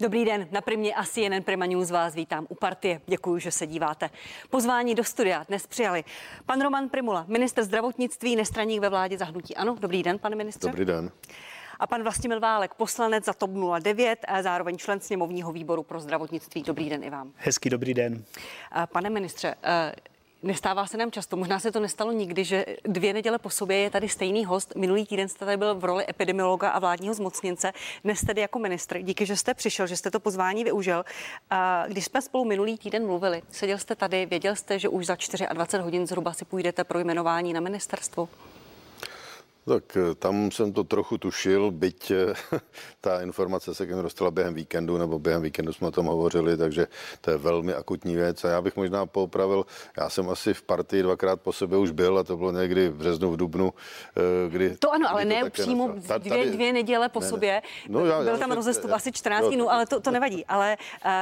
[0.00, 3.00] Dobrý den, na Primě a CNN Prima News vás vítám u partie.
[3.06, 4.10] Děkuji, že se díváte.
[4.50, 6.04] Pozvání do studia dnes přijali
[6.46, 9.56] pan Roman Primula, minister zdravotnictví, nestraník ve vládě zahnutí.
[9.56, 10.68] Ano, dobrý den, pane ministře.
[10.68, 11.10] Dobrý den.
[11.80, 13.50] A pan Vlastimil Válek, poslanec za TOP
[13.82, 16.62] 09 a zároveň člen sněmovního výboru pro zdravotnictví.
[16.62, 17.32] Dobrý den i vám.
[17.36, 18.24] Hezký dobrý den.
[18.92, 19.92] Pane ministře, eh,
[20.42, 23.90] Nestává se nám často, možná se to nestalo nikdy, že dvě neděle po sobě je
[23.90, 24.72] tady stejný host.
[24.76, 27.72] Minulý týden jste tady byl v roli epidemiologa a vládního zmocněnce,
[28.04, 28.98] dnes tedy jako ministr.
[28.98, 31.04] Díky, že jste přišel, že jste to pozvání využil.
[31.88, 35.16] Když jsme spolu minulý týden mluvili, seděl jste tady, věděl jste, že už za
[35.52, 38.28] 24 hodin zhruba si půjdete pro jmenování na ministerstvo?
[39.64, 42.34] Tak eh, tam jsem to trochu tušil, byť eh,
[43.00, 46.56] ta informace se k nám dostala během víkendu, nebo během víkendu jsme o tom hovořili,
[46.56, 46.86] takže
[47.20, 48.44] to je velmi akutní věc.
[48.44, 52.18] A já bych možná popravil, já jsem asi v partii dvakrát po sebe už byl,
[52.18, 53.74] a to bylo někdy v březnu, v dubnu,
[54.16, 54.76] eh, kdy...
[54.76, 57.62] To ano, ale ne přímo dvě, dvě neděle po ne, sobě.
[57.88, 60.46] No, já, byl já, tam rozestup asi 14 dnů, ale to, to nevadí.
[60.46, 60.76] Ale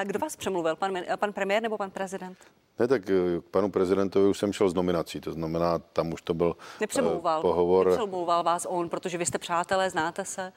[0.04, 2.38] kdo vás přemluvil, pan, pan premiér nebo pan prezident?
[2.78, 6.34] Ne, tak k panu prezidentovi už jsem šel z nominací, to znamená, tam už to
[6.34, 7.86] byl Nepřemlouval, pohovor.
[7.88, 10.52] Nepřemlouval vás on, protože vy jste přátelé, znáte se?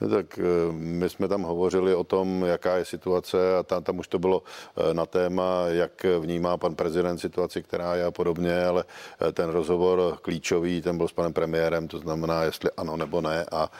[0.00, 3.98] No tak eh, my jsme tam hovořili o tom, jaká je situace a tam, tam
[3.98, 4.42] už to bylo
[4.76, 8.84] eh, na téma, jak vnímá pan prezident situaci, která je a podobně, ale
[9.28, 13.46] eh, ten rozhovor klíčový, ten byl s panem premiérem, to znamená, jestli ano nebo ne.
[13.52, 13.70] A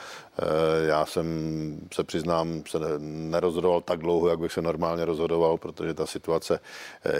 [0.87, 1.27] já jsem
[1.95, 6.61] se přiznám, se nerozhodoval tak dlouho, jak bych se normálně rozhodoval, protože ta situace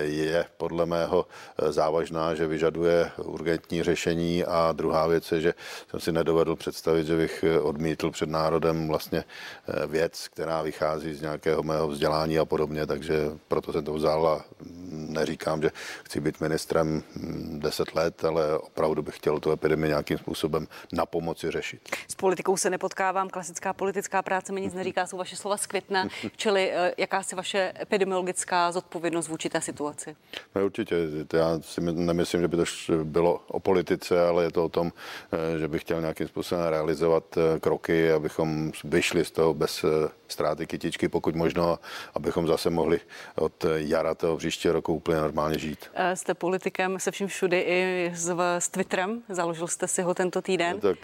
[0.01, 1.27] je podle mého
[1.69, 4.45] závažná, že vyžaduje urgentní řešení.
[4.45, 5.55] A druhá věc je, že
[5.91, 11.21] jsem si nedovedl představit, že bych odmítl před národem vlastně eh, věc, která vychází z
[11.21, 13.15] nějakého mého vzdělání a podobně, takže
[13.49, 14.45] proto jsem to vzal a
[14.91, 15.71] neříkám, že
[16.05, 21.07] chci být ministrem 10 hm, let, ale opravdu bych chtěl tu epidemii nějakým způsobem na
[21.07, 21.81] pomoci řešit.
[22.09, 26.09] S politikou se nepotkávám, klasická politická práce mi nic neříká, jsou vaše slova z května,
[26.37, 30.17] čili eh, jakási vaše epidemiologická zodpovědnost vůči té situaci?
[30.55, 30.97] No určitě,
[31.33, 32.65] já si nemyslím, že by to
[33.05, 34.93] bylo o politice, ale je to o tom,
[35.33, 37.25] eh, že bych chtěl nějakým způsobem realizovat
[37.61, 41.79] kroky, abychom vyšli z toho bez eh, ztráty kytičky, pokud možno,
[42.15, 43.01] abychom zase mohli
[43.37, 45.79] od jara toho příštího roku úplně normálně žít.
[45.95, 50.43] Eh, jste politikem se vším všudy i s, s Twitterem, založil jste si ho tento
[50.43, 50.73] týden.
[50.75, 50.99] No, tak.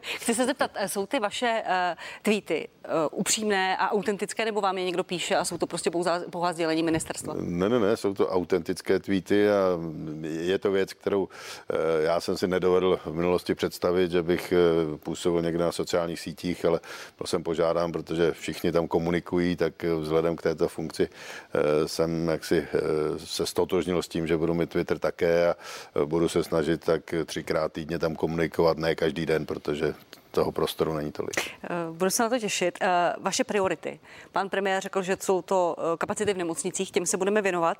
[0.00, 1.72] Chci se zeptat, eh, jsou ty vaše uh,
[2.22, 6.20] tweety uh, upřímné a autentické, nebo vám je někdo píše a jsou to prostě pouhá,
[6.30, 7.34] pouhá sdělení ministerstva?
[7.38, 9.78] Ne, ne, ne, jsou to autentické tweety a
[10.22, 11.28] je to věc, kterou uh,
[12.00, 14.52] já jsem si nedovedl v minulosti představit, že bych
[14.92, 16.80] uh, působil někde na sociálních sítích, ale
[17.18, 22.56] byl jsem požádán, protože všichni tam komunikují, tak vzhledem k této funkci eh, jsem jaksi
[22.58, 22.78] eh,
[23.18, 25.56] se stotožnil s tím, že budu mít Twitter také a
[26.02, 29.94] eh, budu se snažit tak třikrát týdně tam komunikovat, ne každý den, protože
[30.34, 31.36] toho prostoru není tolik.
[31.38, 32.78] Eh, budu se na to těšit.
[32.80, 34.00] Eh, vaše priority.
[34.32, 37.78] Pan premiér řekl, že jsou to eh, kapacity v nemocnicích, těm se budeme věnovat.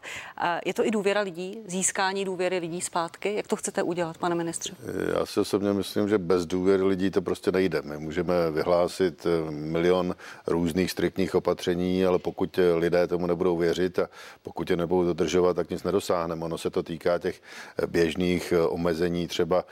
[0.66, 3.34] Je to i důvěra lidí, získání důvěry lidí zpátky?
[3.34, 4.75] Jak to chcete udělat, pane ministře?
[5.19, 7.82] Já si osobně myslím, že bez důvěry lidí to prostě nejde.
[7.82, 10.15] My můžeme vyhlásit milion
[10.47, 14.09] různých striktních opatření, ale pokud lidé tomu nebudou věřit a
[14.42, 16.44] pokud je nebudou dodržovat, tak nic nedosáhneme.
[16.44, 17.42] Ono se to týká těch
[17.86, 19.65] běžných omezení, třeba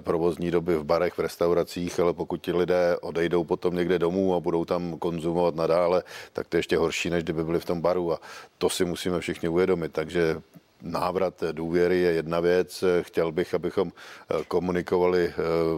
[0.00, 4.34] provozní doby v barech, v restauracích, ale pokud pokud ti lidé odejdou potom někde domů
[4.34, 6.02] a budou tam konzumovat nadále,
[6.32, 8.12] tak to je ještě horší, než kdyby byli v tom baru.
[8.12, 8.18] A
[8.58, 9.92] to si musíme všichni uvědomit.
[9.92, 10.42] Takže
[10.82, 12.84] návrat důvěry je jedna věc.
[13.02, 15.34] Chtěl bych, abychom eh, komunikovali eh,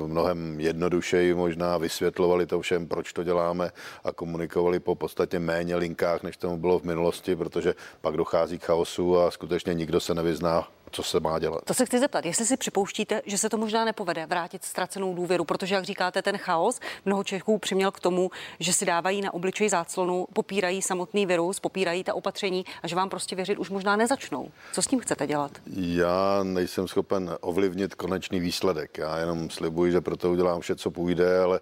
[0.07, 3.73] mnohem jednodušeji, možná vysvětlovali to všem, proč to děláme
[4.05, 8.65] a komunikovali po podstatě méně linkách, než tomu bylo v minulosti, protože pak dochází k
[8.65, 11.65] chaosu a skutečně nikdo se nevyzná co se má dělat.
[11.65, 15.45] To se chci zeptat, jestli si připouštíte, že se to možná nepovede vrátit ztracenou důvěru,
[15.45, 18.31] protože, jak říkáte, ten chaos mnoho Čechů přiměl k tomu,
[18.61, 23.09] že si dávají na obličej záclonu, popírají samotný virus, popírají ta opatření a že vám
[23.09, 24.51] prostě věřit už možná nezačnou.
[24.73, 25.51] Co s tím chcete dělat?
[25.77, 28.99] Já nejsem schopen ovlivnit konečný výsledek.
[28.99, 31.61] Já jenom slibuji, že pro to udělám vše, co půjde, ale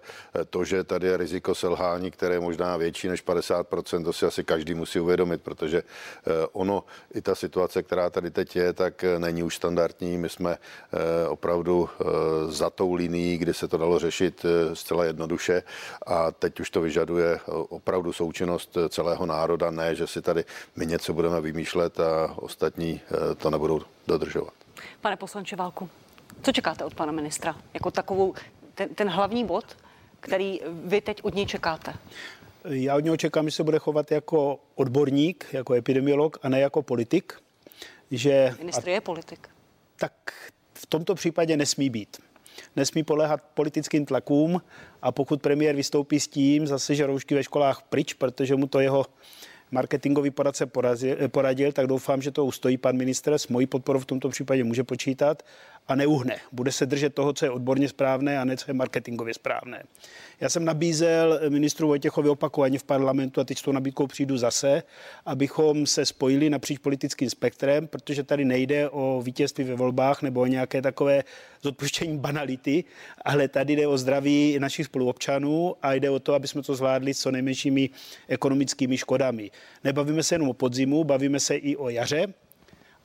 [0.49, 4.43] to, že tady je riziko selhání, které je možná větší než 50%, to si asi
[4.43, 9.43] každý musí uvědomit, protože eh, ono, i ta situace, která tady teď je, tak není
[9.43, 10.17] už standardní.
[10.17, 12.03] My jsme eh, opravdu eh,
[12.51, 15.63] za tou linií, kdy se to dalo řešit eh, zcela jednoduše
[16.05, 17.39] a teď už to vyžaduje
[17.69, 20.45] opravdu součinnost celého národa, ne, že si tady
[20.75, 23.01] my něco budeme vymýšlet a ostatní
[23.37, 24.53] to nebudou dodržovat.
[25.01, 25.89] Pane poslanče Válku,
[26.41, 27.55] co čekáte od pana ministra?
[27.73, 28.33] Jako takovou
[28.75, 29.65] ten, ten hlavní bod,
[30.19, 31.93] který vy teď od něj čekáte?
[32.65, 36.81] Já od něho čekám, že se bude chovat jako odborník, jako epidemiolog a ne jako
[36.81, 37.33] politik
[38.11, 38.55] že...
[38.59, 39.49] Ministr je politik.
[39.95, 40.13] Tak
[40.73, 42.17] v tomto případě nesmí být.
[42.75, 44.61] nesmí poléhat politickým tlakům
[45.01, 48.79] a pokud premiér vystoupí s tím zase, že roušky ve školách pryč, protože mu to
[48.79, 49.05] jeho
[49.71, 53.33] marketingový poradce poradil, poradil, tak doufám, že to ustojí pan ministr.
[53.33, 55.43] S mojí podporou v tomto případě může počítat
[55.87, 56.37] a neuhne.
[56.51, 59.83] Bude se držet toho, co je odborně správné a ne co je marketingově správné.
[60.39, 64.83] Já jsem nabízel ministru Vojtěchovi opakovaně v parlamentu a teď s tou nabídkou přijdu zase,
[65.25, 70.45] abychom se spojili napříč politickým spektrem, protože tady nejde o vítězství ve volbách nebo o
[70.45, 71.23] nějaké takové
[71.61, 72.83] zodpuštění banality,
[73.25, 77.13] ale tady jde o zdraví našich spoluobčanů a jde o to, aby jsme to zvládli
[77.13, 77.89] s co nejmenšími
[78.27, 79.51] ekonomickými škodami.
[79.83, 82.33] Nebavíme se jenom o podzimu, bavíme se i o jaře,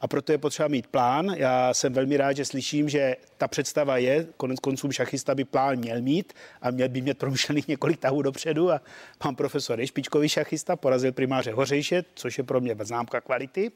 [0.00, 1.34] a proto je potřeba mít plán.
[1.36, 5.76] Já jsem velmi rád, že slyším, že ta představa je, konec konců šachista by plán
[5.76, 6.32] měl mít
[6.62, 8.80] a měl by mít promyšlených několik tahů dopředu a
[9.18, 13.72] pan profesor je špičkový šachista, porazil primáře Hořejše, což je pro mě známka kvality.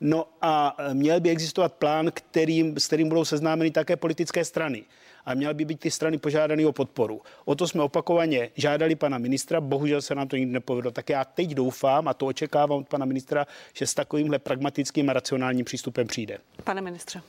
[0.00, 4.84] No a měl by existovat plán, kterým, s kterým budou seznámeny také politické strany
[5.26, 7.20] a měly by být ty strany požádány o podporu.
[7.44, 10.90] O to jsme opakovaně žádali pana ministra, bohužel se nám to nikdy nepovedlo.
[10.90, 15.12] Tak já teď doufám a to očekávám od pana ministra, že s takovýmhle pragmatickým a
[15.12, 16.38] racionálním přístupem přijde.
[16.64, 17.22] Pane ministře.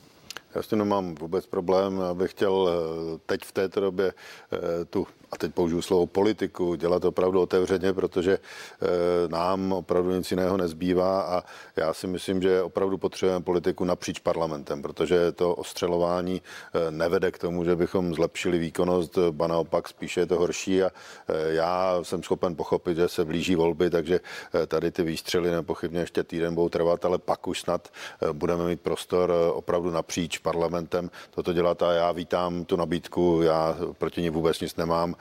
[0.54, 4.12] Já s tím nemám vůbec problém, abych chtěl eh, teď v této době
[4.52, 8.86] eh, tu a teď použiju slovo politiku, dělat opravdu otevřeně, protože eh,
[9.28, 11.44] nám opravdu nic jiného nezbývá a
[11.76, 17.38] já si myslím, že opravdu potřebujeme politiku napříč parlamentem, protože to ostřelování eh, nevede k
[17.38, 20.90] tomu, že bychom zlepšili výkonnost, ba naopak spíše je to horší a
[21.28, 24.20] eh, já jsem schopen pochopit, že se blíží volby, takže
[24.66, 27.88] tady ty výstřely nepochybně ještě týden budou trvat, ale pak už snad
[28.32, 34.22] budeme mít prostor opravdu napříč parlamentem toto dělat a já vítám tu nabídku, já proti
[34.22, 35.14] ní vůbec nic nemám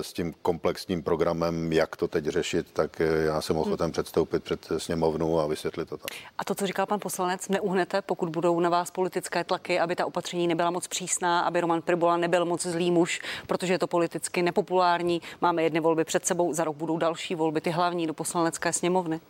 [0.00, 3.92] s tím komplexním programem, jak to teď řešit, tak eh, já jsem ochoten hmm.
[3.92, 6.08] předstoupit před sněmovnu a vysvětlit to tam.
[6.38, 10.06] A to, co říkal pan poslanec, neuhnete, pokud budou na vás politické tlaky, aby ta
[10.06, 14.42] opatření nebyla moc přísná, aby Roman Pribola nebyl moc zlý muž, protože je to politicky
[14.42, 15.22] nepopulární.
[15.40, 19.20] Máme jedny volby před sebou, za rok budou další volby, ty hlavní do poslanecké sněmovny.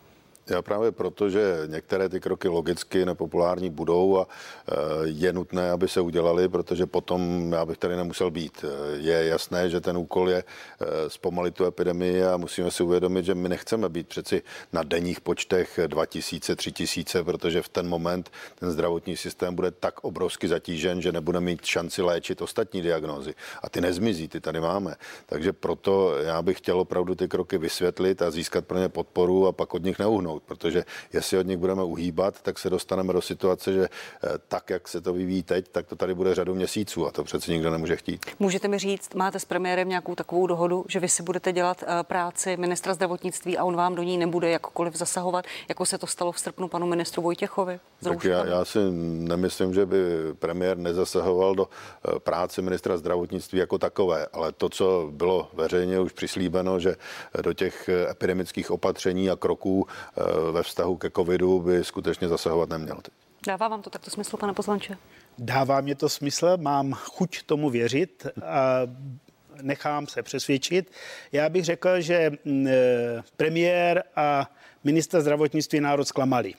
[0.51, 5.89] Já právě proto, že některé ty kroky logicky nepopulární budou a e, je nutné, aby
[5.89, 8.65] se udělali, protože potom já bych tady nemusel být.
[8.97, 10.45] Je jasné, že ten úkol je e,
[11.11, 15.81] zpomalit tu epidemii a musíme si uvědomit, že my nechceme být přeci na denních počtech
[15.87, 21.41] 2000, 3000, protože v ten moment ten zdravotní systém bude tak obrovsky zatížen, že nebude
[21.41, 23.35] mít šanci léčit ostatní diagnózy.
[23.63, 24.95] A ty nezmizí, ty tady máme.
[25.27, 29.53] Takže proto já bych chtěl opravdu ty kroky vysvětlit a získat pro ně podporu a
[29.53, 33.23] pak od nich neuhnout dosáhnout, protože jestli od nich budeme uhýbat, tak se dostaneme do
[33.23, 37.07] situace, že eh, tak, jak se to vyvíjí teď, tak to tady bude řadu měsíců
[37.07, 38.27] a to přece nikdo nemůže chtít.
[38.39, 42.03] Můžete mi říct, máte s premiérem nějakou takovou dohodu, že vy si budete dělat eh,
[42.03, 46.33] práci ministra zdravotnictví a on vám do ní nebude jakkoliv zasahovat, jako se to stalo
[46.33, 47.81] v srpnu panu ministru Vojtěchovi?
[48.05, 48.79] Tak já, já si
[49.29, 49.99] nemyslím, že by
[50.39, 56.13] premiér nezasahoval do eh, práce ministra zdravotnictví jako takové, ale to, co bylo veřejně už
[56.13, 56.97] přislíbeno, že
[57.43, 59.87] do těch epidemických opatření a kroků
[60.53, 62.97] ve vztahu ke covidu by skutečně zasahovat neměl.
[63.47, 64.99] Dává vám to takto smysl, pane poslanče?
[65.39, 68.81] Dává mě to smysl, mám chuť tomu věřit a
[69.63, 70.91] nechám se přesvědčit.
[71.33, 74.51] Já bych řekl, že mm, eh, premiér a
[74.85, 76.55] minister zdravotnictví národ zklamali.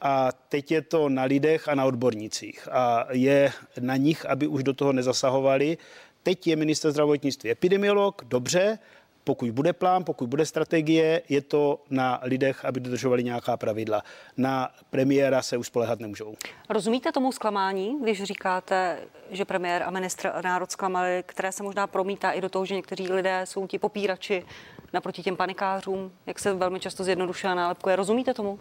[0.00, 2.68] A teď je to na lidech a na odbornicích.
[2.72, 5.78] A je na nich, aby už do toho nezasahovali.
[6.22, 8.78] Teď je minister zdravotnictví epidemiolog, dobře,
[9.24, 14.02] pokud bude plán, pokud bude strategie, je to na lidech, aby dodržovali nějaká pravidla.
[14.36, 16.34] Na premiéra se už spolehat nemůžou.
[16.68, 18.98] Rozumíte tomu zklamání, když říkáte,
[19.30, 23.12] že premiér a ministr národ zklamali, které se možná promítá i do toho, že někteří
[23.12, 24.44] lidé jsou ti popírači
[24.92, 27.96] naproti těm panikářům, jak se velmi často zjednodušuje nálepkuje.
[27.96, 28.58] Rozumíte tomu?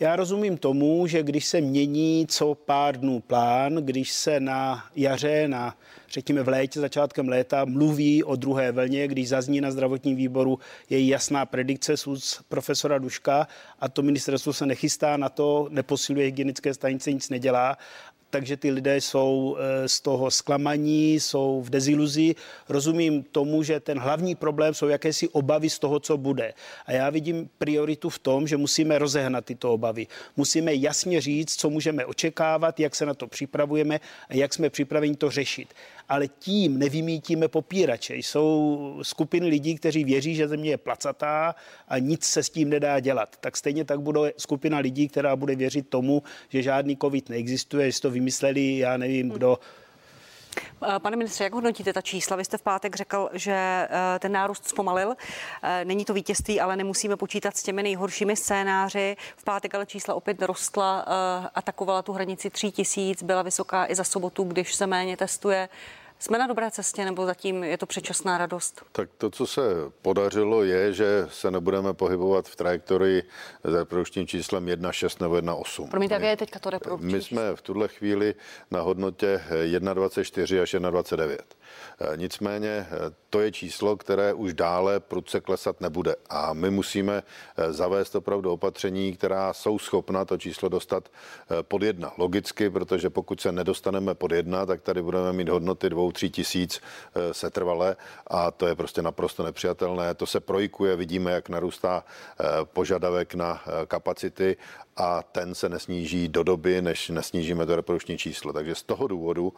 [0.00, 5.48] Já rozumím tomu, že když se mění co pár dnů plán, když se na jaře,
[5.48, 5.76] na
[6.10, 10.58] řekněme v létě, začátkem léta, mluví o druhé vlně, když zazní na zdravotním výboru
[10.90, 12.06] je jasná predikce z
[12.48, 13.48] profesora Duška
[13.80, 17.78] a to ministerstvo se nechystá na to, neposiluje hygienické stanice, nic nedělá
[18.32, 22.34] takže ty lidé jsou eh, z toho zklamaní, jsou v deziluzi.
[22.68, 26.54] Rozumím tomu, že ten hlavní problém jsou jakési obavy z toho, co bude.
[26.86, 30.06] A já vidím prioritu v tom, že musíme rozehnat tyto obavy.
[30.36, 35.16] Musíme jasně říct, co můžeme očekávat, jak se na to připravujeme a jak jsme připraveni
[35.16, 35.68] to řešit
[36.08, 38.14] ale tím nevymítíme popírače.
[38.14, 41.54] Jsou skupiny lidí, kteří věří, že země je placatá
[41.88, 43.36] a nic se s tím nedá dělat.
[43.40, 48.00] Tak stejně tak bude skupina lidí, která bude věřit tomu, že žádný covid neexistuje, že
[48.00, 49.58] to vymysleli, já nevím, kdo,
[50.98, 52.36] Pane ministře, jak hodnotíte ta čísla?
[52.36, 55.14] Vy jste v pátek řekl, že eh, ten nárůst zpomalil.
[55.62, 59.16] Eh, není to vítězství, ale nemusíme počítat s těmi nejhoršími scénáři.
[59.36, 61.06] V pátek ale čísla opět rostla,
[61.54, 65.68] atakovala tu hranici 3 tisíc, byla vysoká i za sobotu, když se méně testuje.
[66.22, 68.84] Jsme na dobré cestě nebo zatím je to předčasná radost?
[68.92, 69.62] Tak to, co se
[70.02, 73.22] podařilo, je, že se nebudeme pohybovat v trajektorii
[73.64, 75.88] s reprodukčním číslem 1,6 nebo 1,8.
[75.88, 78.34] Promiňte, jaké je teďka to reprodukční My jsme v tuhle chvíli
[78.70, 81.38] na hodnotě 1,24 až 1,29.
[82.00, 82.88] Eh, nicméně eh,
[83.30, 86.14] to je číslo, které už dále prudce klesat nebude.
[86.30, 87.22] A my musíme
[87.56, 91.08] eh, zavést opravdu opatření, která jsou schopna to číslo dostat
[91.62, 92.12] pod jedna.
[92.18, 96.80] Logicky, protože pokud se nedostaneme pod jedna, tak tady budeme mít hodnoty dvou, tří tisíc
[97.32, 100.14] setrvale a to je prostě naprosto nepřijatelné.
[100.14, 102.04] To se projikuje, vidíme, jak narůstá
[102.72, 104.56] požadavek na kapacity
[104.96, 108.52] a ten se nesníží do doby, než nesnížíme to reprodukční číslo.
[108.52, 109.52] Takže z toho důvodu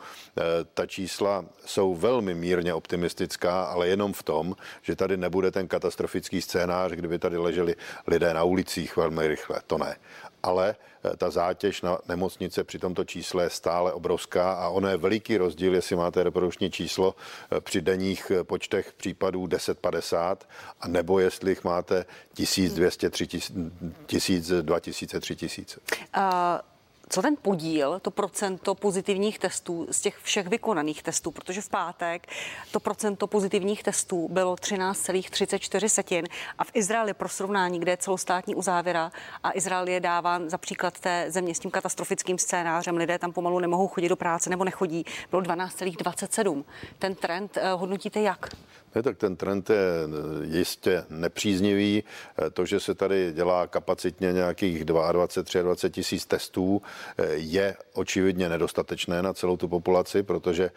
[0.75, 6.43] ta čísla jsou velmi mírně optimistická, ale jenom v tom, že tady nebude ten katastrofický
[6.43, 7.75] scénář, kdyby tady leželi
[8.07, 9.61] lidé na ulicích velmi rychle.
[9.67, 9.97] To ne.
[10.45, 14.97] Ale eh, ta zátěž na nemocnice při tomto čísle je stále obrovská a ono je
[14.97, 17.15] veliký rozdíl, jestli máte reprodukční číslo
[17.53, 20.37] eh, při denních eh, počtech případů 10-50
[20.81, 25.81] a nebo jestli jich máte 1200, 3000, 2000, 3000.
[26.17, 26.74] Uh
[27.09, 32.27] co ten podíl, to procento pozitivních testů z těch všech vykonaných testů, protože v pátek
[32.71, 36.27] to procento pozitivních testů bylo 13,34 setin
[36.59, 41.01] a v Izraeli pro srovnání, kde je celostátní uzávěra a Izrael je dáván za příklad
[41.01, 45.05] té země s tím katastrofickým scénářem, lidé tam pomalu nemohou chodit do práce nebo nechodí,
[45.31, 46.65] bylo 12,27.
[46.99, 48.49] Ten trend eh, hodnotíte jak?
[48.95, 52.05] Ne, tak ten trend je eh, jistě nepříznivý.
[52.39, 56.83] Eh, to, že se tady dělá kapacitně nějakých 22, 23 tisíc testů,
[57.19, 60.71] eh, je očividně nedostatečné na celou tu populaci, protože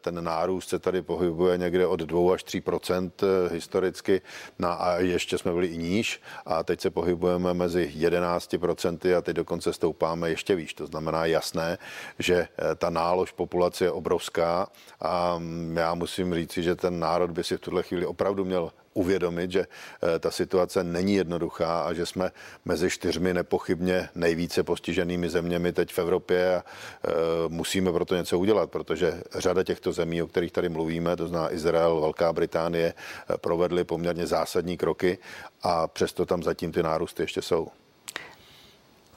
[0.00, 4.20] ten nárůst se tady pohybuje někde od 2 až 3% historicky
[4.58, 9.36] na, a ještě jsme byli i níž a teď se pohybujeme mezi 11% a teď
[9.36, 10.74] dokonce stoupáme ještě výš.
[10.74, 11.78] To znamená jasné,
[12.18, 14.68] že ta nálož populace je obrovská
[15.00, 18.70] a mm, já musím říci, že ten národ by si v tuhle chvíli opravdu měl
[18.94, 22.30] uvědomit, že eh, ta situace není jednoduchá a že jsme
[22.64, 27.10] mezi čtyřmi nepochybně nejvíce postiženými zeměmi teď v Evropě a eh,
[27.48, 32.00] musíme proto něco udělat, protože řada těchto zemí, o kterých tady mluvíme, to zná Izrael,
[32.00, 35.18] Velká Británie, eh, provedly poměrně zásadní kroky
[35.62, 37.68] a přesto tam zatím ty nárůsty ještě jsou.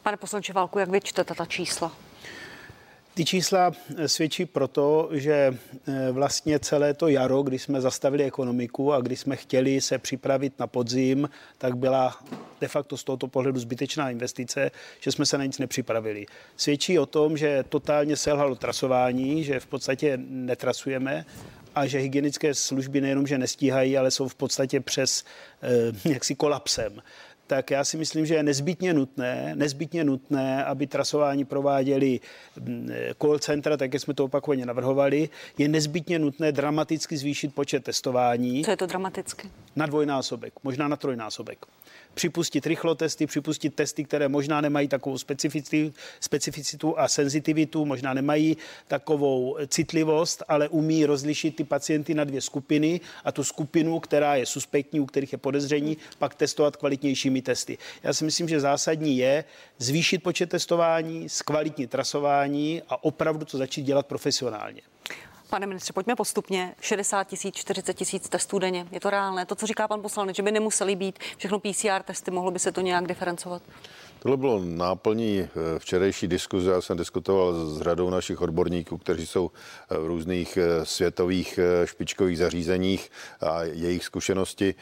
[0.03, 2.10] Pane poslanče Válku, jak vy čtete ta čísla?
[3.13, 8.93] Ty čísla eh, svědčí proto, že eh, vlastně celé to jaro, kdy jsme zastavili ekonomiku
[8.93, 12.19] a kdy jsme chtěli se připravit na podzim, tak byla
[12.61, 16.25] de facto z tohoto pohledu zbytečná investice, že jsme se na nic nepřipravili.
[16.57, 21.25] Svědčí o tom, že totálně selhalo trasování, že v podstatě netrasujeme
[21.75, 25.23] a že hygienické služby nejenom, že nestíhají, ale jsou v podstatě přes
[25.61, 27.01] eh, jaksi kolapsem
[27.51, 32.19] tak já si myslím, že je nezbytně nutné, nezbytně nutné, aby trasování prováděli
[33.21, 35.29] call centra, tak jak jsme to opakovaně navrhovali.
[35.57, 38.63] Je nezbytně nutné dramaticky zvýšit počet testování.
[38.63, 39.49] Co je to dramaticky?
[39.75, 41.65] Na dvojnásobek, možná na trojnásobek
[42.13, 50.43] připustit rychlotesty, připustit testy, které možná nemají takovou specificitu, a senzitivitu, možná nemají takovou citlivost,
[50.47, 55.05] ale umí rozlišit ty pacienty na dvě skupiny a tu skupinu, která je suspektní, u
[55.05, 57.77] kterých je podezření, pak testovat kvalitnějšími testy.
[58.03, 59.43] Já si myslím, že zásadní je
[59.77, 64.81] zvýšit počet testování, zkvalitnit trasování a opravdu to začít dělat profesionálně.
[65.51, 66.75] Pane ministře, pojďme postupně.
[66.81, 68.87] 60 tisíc, 40 tisíc testů denně.
[68.91, 69.45] Je to reálné?
[69.45, 72.71] To, co říká pan poslanec, že by nemuseli být všechno PCR testy, mohlo by se
[72.71, 73.61] to nějak diferencovat?
[74.23, 75.49] Tohle bylo náplní eh,
[75.79, 76.71] včerejší diskuze.
[76.71, 82.37] Já jsem diskutoval s řadou našich odborníků, kteří jsou eh, v různých eh, světových špičkových
[82.37, 83.11] zařízeních
[83.41, 84.75] a jejich zkušenosti.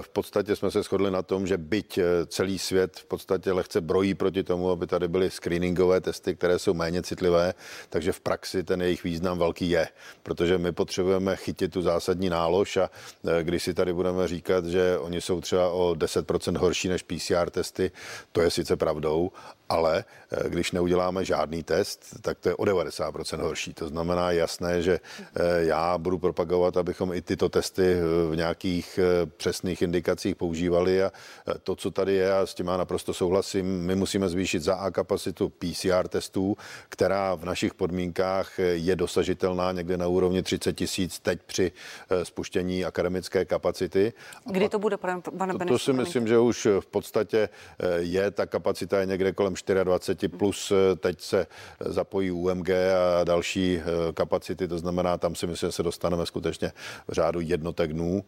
[0.00, 4.14] V podstatě jsme se shodli na tom, že byť celý svět v podstatě lehce brojí
[4.14, 7.54] proti tomu, aby tady byly screeningové testy, které jsou méně citlivé,
[7.88, 9.88] takže v praxi ten jejich význam velký je,
[10.22, 12.90] protože my potřebujeme chytit tu zásadní nálož a
[13.42, 17.90] když si tady budeme říkat, že oni jsou třeba o 10% horší než PCR testy,
[18.32, 19.30] to je sice pravdou,
[19.72, 23.74] ale eh, když neuděláme žádný test, tak to je o 90% horší.
[23.74, 28.98] To znamená jasné, že eh, já budu propagovat, abychom i tyto testy eh, v nějakých
[29.36, 31.12] přesných indikacích používali a
[31.62, 34.90] to, co tady je, a s tím já naprosto souhlasím, my musíme zvýšit za A
[34.90, 36.56] kapacitu PCR testů,
[36.88, 41.72] která v našich podmínkách je dosažitelná někde na úrovni 30 tisíc teď při
[42.22, 44.12] spuštění akademické kapacity.
[44.44, 47.48] Kdy to bude, pane to, to si myslím, že už v podstatě
[47.98, 51.46] je ta kapacita je někde kolem 24 plus teď se
[51.80, 53.80] zapojí UMG a další
[54.14, 56.72] kapacity, to znamená, tam si myslím, že se dostaneme skutečně
[57.08, 58.24] v řádu jednotek dnů.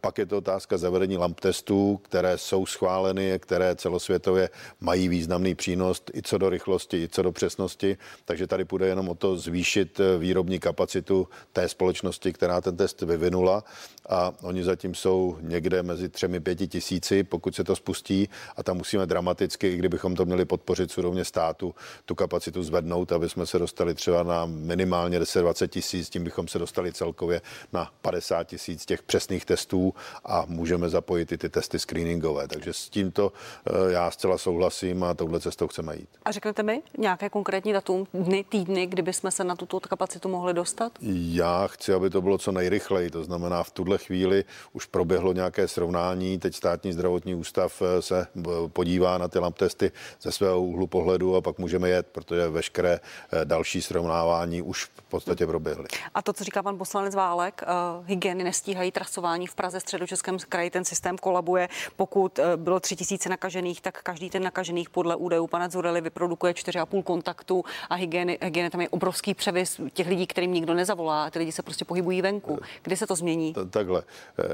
[0.00, 6.02] Pak je to otázka zavedení lamp testů, které jsou schváleny, které celosvětově mají významný přínos
[6.14, 10.00] i co do rychlosti, i co do přesnosti, takže tady půjde jenom o to zvýšit
[10.18, 13.64] výrobní kapacitu té společnosti, která ten test vyvinula
[14.08, 18.76] a oni zatím jsou někde mezi třemi pěti tisíci, pokud se to spustí a tam
[18.76, 21.74] musíme dramaticky, i kdybychom to měli podpořit s úrovně státu,
[22.04, 26.58] tu kapacitu zvednout, aby jsme se dostali třeba na minimálně 10-20 tisíc, tím bychom se
[26.58, 27.40] dostali celkově
[27.72, 32.48] na 50 tisíc těch přesných testů a můžeme zapojit i ty testy screeningové.
[32.48, 33.32] Takže s tímto
[33.66, 36.08] eh, já zcela souhlasím a touhle cestou chceme jít.
[36.24, 40.54] A řeknete mi nějaké konkrétní datum, dny, týdny, kdyby jsme se na tuto kapacitu mohli
[40.54, 40.92] dostat?
[41.32, 45.68] Já chci, aby to bylo co nejrychleji, to znamená v tuhle chvíli už proběhlo nějaké
[45.68, 50.62] srovnání, teď státní zdravotní ústav eh, se eh, podívá na ty lamp testy ze svého
[50.62, 53.00] úhlu pohledu a pak můžeme jet, protože veškeré
[53.44, 55.84] další srovnávání už v podstatě proběhly.
[56.14, 57.62] A to, co říká pan poslanec Válek,
[58.06, 61.68] hygieny nestíhají trasování v Praze, středočeském kraji, ten systém kolabuje.
[61.96, 67.02] Pokud bylo tři tisíce nakažených, tak každý ten nakažených podle údajů pana Zurely vyprodukuje 4,5
[67.02, 71.38] kontaktu a hygieny, hygieny tam je obrovský převis těch lidí, kterým nikdo nezavolá a ty
[71.38, 72.58] lidi se prostě pohybují venku.
[72.82, 73.54] Kdy se to změní?
[73.88, 74.02] Takhle.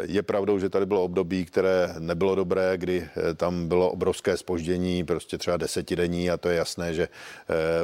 [0.02, 5.04] Je pravdou, že tady bylo období, které nebylo dobré, kdy eh, tam bylo obrovské spoždění,
[5.04, 7.14] prostě třeba desetidenní a to je jasné, že uh,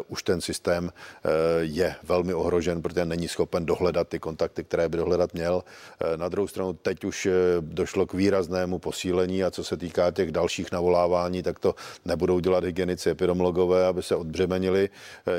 [0.09, 0.92] už ten systém
[1.61, 5.64] je velmi ohrožen, protože není schopen dohledat ty kontakty, které by dohledat měl.
[6.16, 7.28] Na druhou stranu teď už
[7.61, 12.64] došlo k výraznému posílení a co se týká těch dalších navolávání, tak to nebudou dělat
[12.64, 14.88] hygienici epidemiologové, aby se odbřemenili.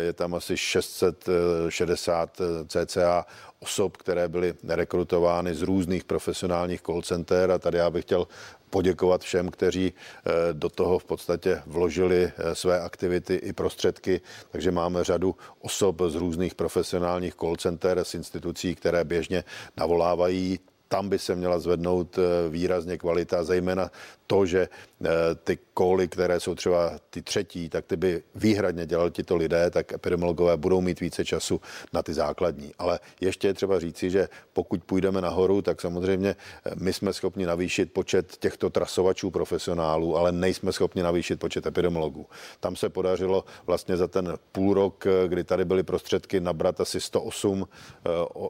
[0.06, 3.26] Je tam asi 660 cca
[3.62, 8.28] osob, které byly rekrutovány z různých profesionálních call center a tady já bych chtěl
[8.70, 14.22] poděkovat všem, kteří eh, do toho v podstatě vložili eh, své aktivity i prostředky.
[14.52, 19.44] Takže máme řadu osob z různých profesionálních call center, z institucí, které běžně
[19.78, 20.60] navolávají
[20.92, 23.92] tam by se měla zvednout eh, výrazně kvalita, zejména
[24.32, 25.10] to, že eh,
[25.44, 29.94] ty kóly, které jsou třeba ty třetí, tak ty by výhradně dělali tito lidé, tak
[29.94, 31.62] epidemiologové budou mít více času
[31.94, 32.72] na ty základní.
[32.80, 37.46] Ale ještě je třeba říci, že pokud půjdeme nahoru, tak samozřejmě eh, my jsme schopni
[37.46, 42.26] navýšit počet těchto trasovačů profesionálů, ale nejsme schopni navýšit počet epidemiologů.
[42.60, 47.68] Tam se podařilo vlastně za ten půl rok, kdy tady byly prostředky, nabrat asi 108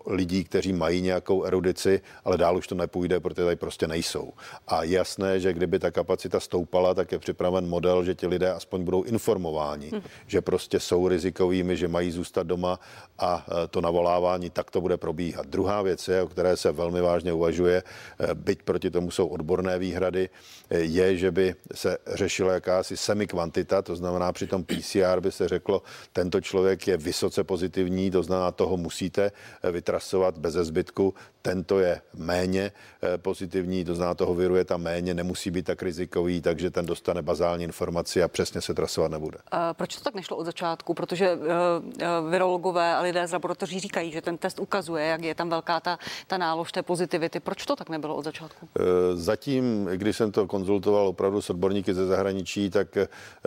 [0.05, 4.33] lidí, kteří mají nějakou erudici, ale dál už to nepůjde, protože tady prostě nejsou.
[4.67, 8.83] A jasné, že kdyby ta kapacita stoupala, tak je připraven model, že ti lidé aspoň
[8.83, 10.01] budou informováni, hmm.
[10.27, 12.79] že prostě jsou rizikovými, že mají zůstat doma
[13.19, 15.47] a e, to navolávání tak to bude probíhat.
[15.47, 19.79] Druhá věc je, o které se velmi vážně uvažuje, e, byť proti tomu jsou odborné
[19.79, 20.29] výhrady,
[20.69, 25.47] e, je, že by se řešila jakási semikvantita, to znamená při tom PCR by se
[25.47, 25.81] řeklo,
[26.13, 29.31] tento člověk je vysoce pozitivní, to znamená, toho musíte
[29.71, 35.13] vytrasovat bez zbytku, tento je méně eh, pozitivní, to znamená toho viru je tam méně,
[35.13, 39.37] nemusí být tak rizikový, takže ten dostane bazální informaci a přesně se trasovat nebude.
[39.51, 40.93] A proč to tak nešlo od začátku?
[40.93, 45.49] Protože uh, virologové a lidé z laboratoří říkají, že ten test ukazuje, jak je tam
[45.49, 47.39] velká ta, ta nálož té pozitivity.
[47.39, 48.67] Proč to tak nebylo od začátku?
[49.13, 52.97] Zatím, když jsem to konzultoval opravdu s odborníky ze zahraničí, tak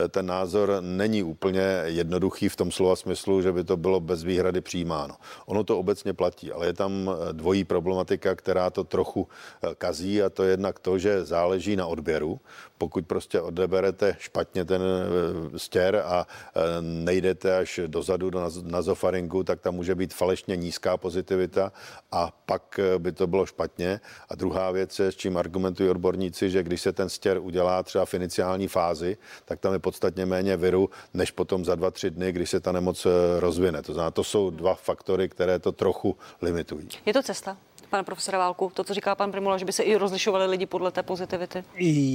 [0.08, 4.60] ten názor není úplně jednoduchý v tom slova smyslu, že by to bylo bez výhrady
[4.60, 5.14] přijímáno.
[5.46, 10.30] Ono to obecně platí, ale je tam dvojí problematika, která to trochu eh, kazí a
[10.30, 12.40] to je jednak to, že záleží na odběru.
[12.78, 19.60] Pokud prostě odeberete špatně ten eh, stěr a eh, nejdete až dozadu do nazofaringu, tak
[19.60, 21.72] tam může být falešně nízká pozitivita
[22.12, 24.00] a pak by to bylo špatně.
[24.28, 28.04] A druhá věc je, s čím argumentují odborníci, že když se ten stěr udělá třeba
[28.04, 32.32] v iniciální fázi, tak tam je podstatně méně viru, než potom za dva, tři dny,
[32.32, 33.06] když se ta nemoc
[33.38, 33.82] rozvine.
[33.82, 36.88] To znamená, to jsou dva faktory, které to trochu limitují.
[37.06, 37.56] Je to cesta?
[37.94, 40.90] Pane profesore Válku, to, co říká pan Primula, že by se i rozlišovali lidi podle
[40.90, 41.64] té pozitivity?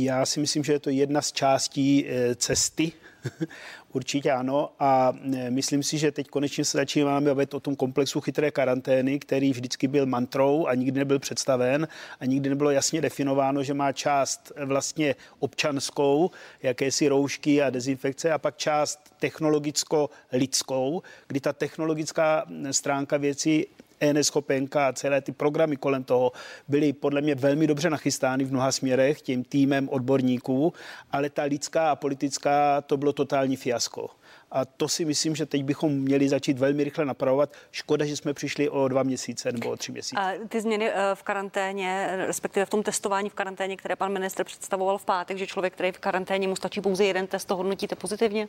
[0.04, 2.92] Já si myslím, že je to jedna z částí eh, cesty.
[3.94, 8.22] Určitě ano a eh, myslím si, že teď konečně se začínáme bavit o tom komplexu
[8.22, 11.88] chytré karantény, který vždycky byl mantrou a nikdy nebyl představen
[12.20, 16.32] a nikdy nebylo jasně definováno, že má část eh, vlastně občanskou,
[16.64, 23.68] jakési roušky a dezinfekce a pak část technologicko-lidskou, kdy ta technologická stránka věci
[24.00, 26.32] e-neschopenka a celé ty programy kolem toho
[26.68, 30.74] byly podle mě velmi dobře nachystány v mnoha směrech tím týmem odborníků,
[31.12, 34.10] ale ta lidská a politická to bylo totální fiasko.
[34.52, 37.54] A to si myslím, že teď bychom měli začít velmi rychle napravovat.
[37.72, 40.22] Škoda, že jsme přišli o dva měsíce nebo o tři měsíce.
[40.22, 44.44] A ty změny eh, v karanténě, respektive v tom testování v karanténě, které pan ministr
[44.44, 47.56] představoval v pátek, že člověk, který je v karanténě, mu stačí pouze jeden test, to
[47.56, 48.48] hodnotíte pozitivně?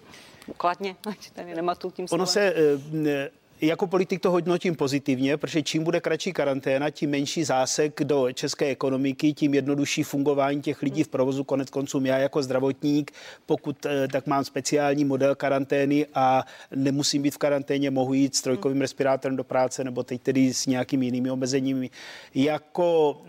[0.56, 3.30] Kladně, ať tady nematu tím Ono se eh,
[3.62, 8.66] jako politik to hodnotím pozitivně, protože čím bude kratší karanténa, tím menší zásek do české
[8.66, 11.44] ekonomiky, tím jednodušší fungování těch lidí v provozu.
[11.44, 13.12] Konec konců já jako zdravotník,
[13.46, 16.44] pokud eh, tak mám speciální model karantény a
[16.74, 20.66] nemusím být v karanténě, mohu jít s trojkovým respirátorem do práce nebo teď tedy s
[20.66, 21.90] nějakými jinými omezeními.
[22.34, 23.20] Jako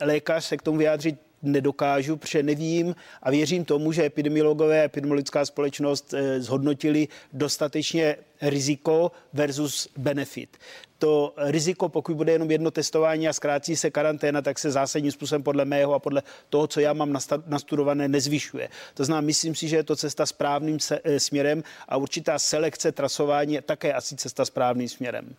[0.00, 4.84] e, lékař se k tomu vyjádřit nedokážu, protože nevím a věřím tomu, že epidemiologové a
[4.84, 10.58] epidemiologická společnost eh, zhodnotili dostatečně riziko versus benefit
[10.98, 15.42] to riziko, pokud bude jenom jedno testování a zkrátí se karanténa, tak se zásadním způsobem
[15.42, 18.68] podle mého a podle toho, co já mám nastudované, nezvyšuje.
[18.94, 22.92] To znamená, myslím si, že je to cesta správným se, e, směrem a určitá selekce
[22.92, 25.34] trasování je také asi cesta správným směrem.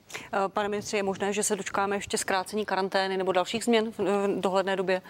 [0.46, 4.28] E, pane ministře, je možné, že se dočkáme ještě zkrácení karantény nebo dalších změn v
[4.40, 5.02] dohledné době?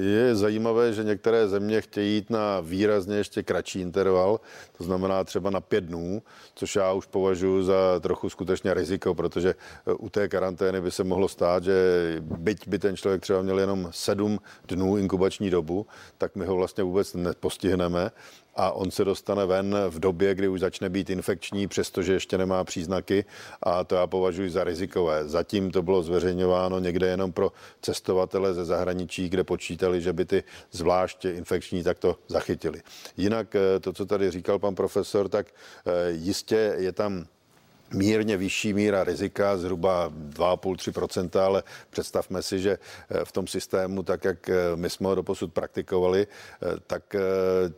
[0.00, 4.40] Je zajímavé, že některé země chtějí jít na výrazně ještě kratší interval,
[4.78, 6.22] to znamená třeba na pět dnů,
[6.54, 7.25] což já už považuji
[7.60, 9.54] za trochu skutečně riziko, protože
[9.98, 11.74] u té karantény by se mohlo stát, že
[12.20, 15.86] byť by ten člověk třeba měl jenom sedm dnů inkubační dobu,
[16.18, 18.10] tak my ho vlastně vůbec nepostihneme
[18.56, 22.64] a on se dostane ven v době, kdy už začne být infekční, přestože ještě nemá
[22.64, 23.24] příznaky
[23.62, 25.28] a to já považuji za rizikové.
[25.28, 30.44] Zatím to bylo zveřejňováno někde jenom pro cestovatele ze zahraničí, kde počítali, že by ty
[30.72, 32.82] zvláště infekční takto zachytili.
[33.16, 37.26] Jinak eh, to, co tady říkal pan profesor, tak eh, jistě je tam
[37.94, 42.78] mírně vyšší míra rizika, zhruba 2,5-3%, ale představme si, že
[43.10, 47.16] eh, v tom systému, tak jak eh, my jsme ho doposud praktikovali, eh, tak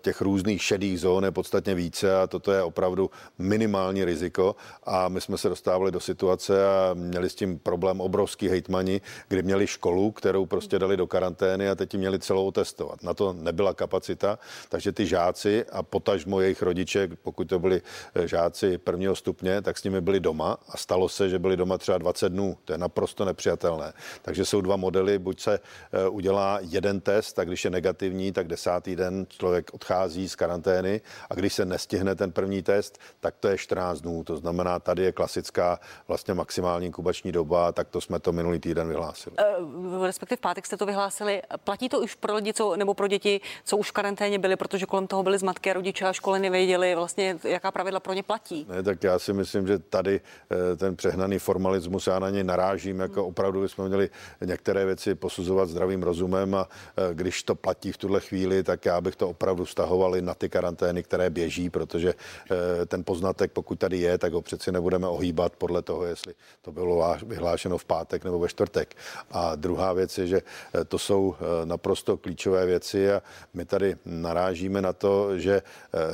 [0.00, 5.20] těch různých šedých zón je podstatně více a toto je opravdu minimální riziko a my
[5.20, 10.10] jsme se dostávali do situace a měli s tím problém obrovský hejtmani, kdy měli školu,
[10.10, 13.02] kterou prostě dali do karantény a teď měli celou testovat.
[13.02, 17.82] Na to nebyla kapacita, takže ty žáci a potažmo jejich rodiče, pokud to byli
[18.24, 21.98] žáci prvního stupně, tak s nimi byli doma a stalo se, že byli doma třeba
[21.98, 22.56] 20 dnů.
[22.64, 23.92] To je naprosto nepřijatelné.
[24.22, 28.48] Takže jsou dva modely, buď se eh, udělá jeden test a když je negativní, tak
[28.48, 33.48] desátý den člověk odchází z karantény a když se nestihne ten první test, tak to
[33.48, 34.24] je 14 dnů.
[34.24, 38.88] To znamená, tady je klasická vlastně maximální inkubační doba, tak to jsme to minulý týden
[38.88, 39.36] vyhlásili.
[39.36, 41.42] Uh, respektive v pátek jste to vyhlásili.
[41.64, 44.86] Platí to už pro lidi, co, nebo pro děti, co už v karanténě byli, protože
[44.86, 48.66] kolem toho byly zmatky a rodiče a školy nevěděli vlastně, jaká pravidla pro ně platí.
[48.68, 50.20] Ne, tak já si myslím, že tady
[50.50, 54.10] eh, ten přehnaný formalismus, já na něj narážím, jako opravdu bychom měli
[54.44, 59.00] některé věci posuzovat zdravým rozumem a eh, když to platí v tuhle chvíli, tak já
[59.00, 62.14] bych to opravdu stahovali na ty karantény, které běží, protože
[62.50, 66.72] eh, ten poznatek, pokud tady je, tak ho přeci nebudeme ohýbat podle toho, jestli to
[66.72, 68.94] bylo vyhlášeno v pátek nebo ve čtvrtek.
[69.30, 70.40] A druhá věc je, že
[70.88, 73.22] to jsou naprosto klíčové věci a
[73.54, 75.62] my tady narážíme na to, že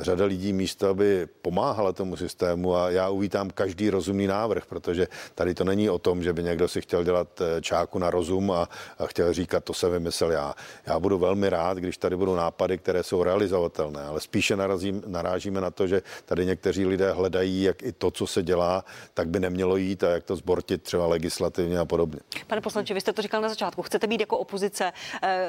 [0.01, 5.53] řada lidí místo, aby pomáhala tomu systému a já uvítám každý rozumný návrh, protože tady
[5.53, 8.69] to není o tom, že by někdo si chtěl dělat eh, čáku na rozum a,
[8.99, 10.53] a chtěl říkat, to se vymyslel já.
[10.85, 15.61] Já budu velmi rád, když tady budou nápady, které jsou realizovatelné, ale spíše narazím, narážíme
[15.61, 19.39] na to, že tady někteří lidé hledají, jak i to, co se dělá, tak by
[19.39, 22.19] nemělo jít a jak to zbortit třeba legislativně a podobně.
[22.47, 25.47] Pane poslanče, vy jste to říkal na začátku, chcete být jako opozice e,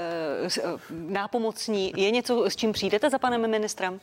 [0.91, 1.93] nápomocní.
[1.97, 4.01] Je něco, s čím přijdete za panem ministrem?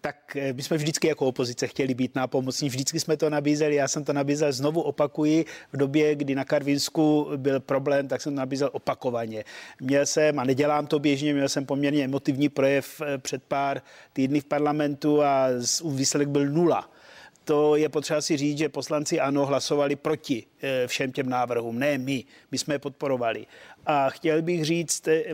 [0.00, 3.88] Tak eh, my jsme vždycky jako opozice chtěli být nápomocní, vždycky jsme to nabízeli, já
[3.88, 8.36] jsem to nabízel, znovu opakuji, v době, kdy na Karvinsku byl problém, tak jsem to
[8.36, 9.44] nabízel opakovaně.
[9.80, 13.82] Měl jsem, a nedělám to běžně, měl jsem poměrně emotivní projev eh, před pár
[14.12, 15.48] týdny v parlamentu a
[15.84, 16.90] výsledek byl nula
[17.50, 21.98] to je potřeba si říct, že poslanci ANO hlasovali proti eh, všem těm návrhům, ne
[21.98, 23.46] my, my jsme je podporovali.
[23.86, 25.24] A chtěl bych říct eh,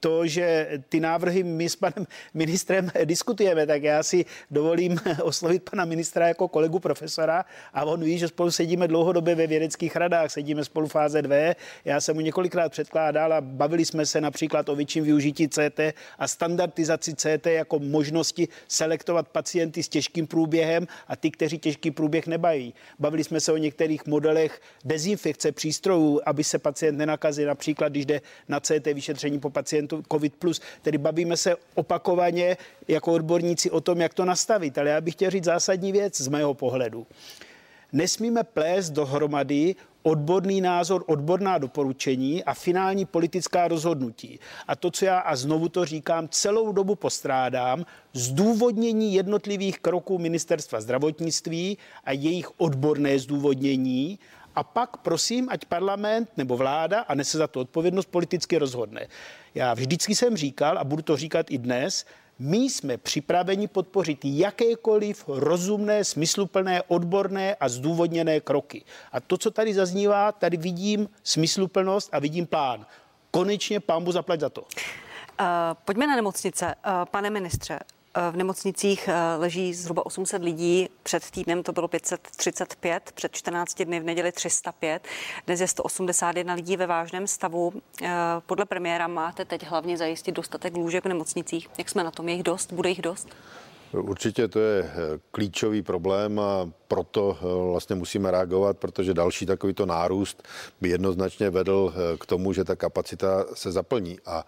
[0.00, 5.84] to, že ty návrhy my s panem ministrem diskutujeme, tak já si dovolím oslovit pana
[5.84, 10.64] ministra jako kolegu profesora a on ví, že spolu sedíme dlouhodobě ve vědeckých radách, sedíme
[10.64, 11.54] spolu fáze 2.
[11.84, 15.80] Já jsem mu několikrát předkládal a bavili jsme se například o větším využití CT
[16.18, 22.26] a standardizaci CT jako možnosti selektovat pacienty s těžkým průběhem a ty, kteří těžký průběh
[22.26, 22.74] nebají.
[22.98, 28.20] Bavili jsme se o některých modelech dezinfekce přístrojů, aby se pacient nenakazil, například když jde
[28.48, 30.32] na CT vyšetření po pacientu COVID+.
[30.82, 32.56] Tedy bavíme se opakovaně
[32.88, 34.78] jako odborníci o tom, jak to nastavit.
[34.78, 37.06] Ale já bych chtěl říct zásadní věc z mého pohledu.
[37.92, 44.38] Nesmíme plést dohromady odborný názor, odborná doporučení a finální politická rozhodnutí.
[44.68, 50.80] A to, co já, a znovu to říkám, celou dobu postrádám, zdůvodnění jednotlivých kroků ministerstva
[50.80, 54.18] zdravotnictví a jejich odborné zdůvodnění
[54.56, 59.06] a pak prosím, ať parlament nebo vláda a nese za to odpovědnost politicky rozhodne.
[59.54, 62.06] Já vždycky jsem říkal a budu to říkat i dnes,
[62.38, 68.84] my jsme připraveni podpořit jakékoliv rozumné, smysluplné, odborné a zdůvodněné kroky.
[69.12, 72.86] A to, co tady zaznívá, tady vidím smysluplnost a vidím plán.
[73.30, 74.60] Konečně pán zaplať za to.
[74.60, 75.46] Uh,
[75.84, 76.74] pojďme na nemocnice.
[76.86, 77.78] Uh, pane ministře,
[78.30, 80.88] v nemocnicích eh, leží zhruba 800 lidí.
[81.02, 85.02] Před týdnem to bylo 535, před 14 dny v neděli 305.
[85.46, 87.72] Dnes je 181 lidí ve vážném stavu.
[88.02, 88.10] Eh,
[88.46, 91.68] podle premiéra máte teď hlavně zajistit dostatek lůžek v nemocnicích.
[91.78, 92.28] Jak jsme na tom?
[92.28, 92.72] Je jich dost?
[92.72, 93.28] Bude jich dost?
[93.92, 94.90] Určitě to je
[95.30, 97.38] klíčový problém a proto
[97.70, 100.42] vlastně musíme reagovat, protože další takovýto nárůst
[100.80, 104.18] by jednoznačně vedl k tomu, že ta kapacita se zaplní.
[104.26, 104.44] A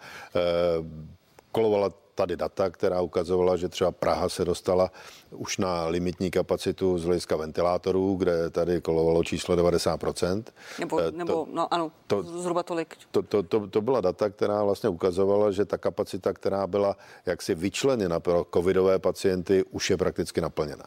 [1.51, 4.91] kolovala tady data, která ukazovala, že třeba Praha se dostala
[5.31, 10.43] už na limitní kapacitu z hlediska ventilátorů, kde tady kolovalo číslo 90%.
[10.79, 12.97] Nebo, eh, to, nebo no ano, to, zhruba tolik.
[13.11, 17.55] To, to, to, to byla data, která vlastně ukazovala, že ta kapacita, která byla jaksi
[17.55, 20.83] vyčleněna pro covidové pacienty, už je prakticky naplněna.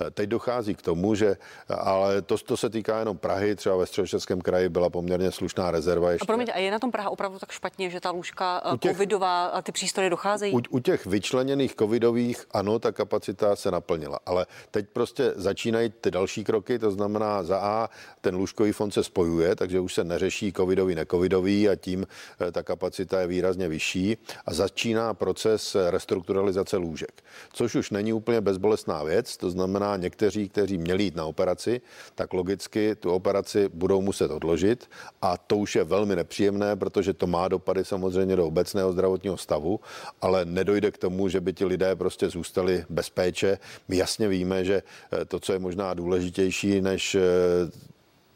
[0.00, 1.36] Eh, teď dochází k tomu, že,
[1.68, 6.10] ale to, to se týká jenom Prahy, třeba ve středočeském kraji byla poměrně slušná rezerva
[6.12, 6.24] ještě.
[6.24, 8.92] A promiň, a je na tom Praha opravdu tak špatně, že ta lůžka eh, těch,
[8.92, 10.54] covidová a ty přístroje docházejí?
[10.70, 14.18] U, u těch vyčleněných covidových, ano, ta kapacita se naplnila.
[14.26, 19.04] Ale teď prostě začínají ty další kroky, to znamená za A, ten lůžkový fond se
[19.04, 22.06] spojuje, takže už se neřeší covidový, necovidový a tím
[22.40, 28.40] eh, ta kapacita je výrazně vyšší a začíná proces restrukturalizace lůžek, což už není úplně
[28.40, 31.80] bezbolestná věc, to znamená někteří, kteří měli jít na operaci,
[32.14, 34.90] tak logicky tu operaci budou muset odložit
[35.22, 39.80] a to už je velmi nepříjemné, protože to má dopady samozřejmě do obecného zdravotního stavu,
[40.20, 43.58] ale nedojde k tomu, že by ti lidé prostě zůstali bez péče.
[43.88, 47.20] My jasně víme, že eh, to, co je možná důležitější než eh,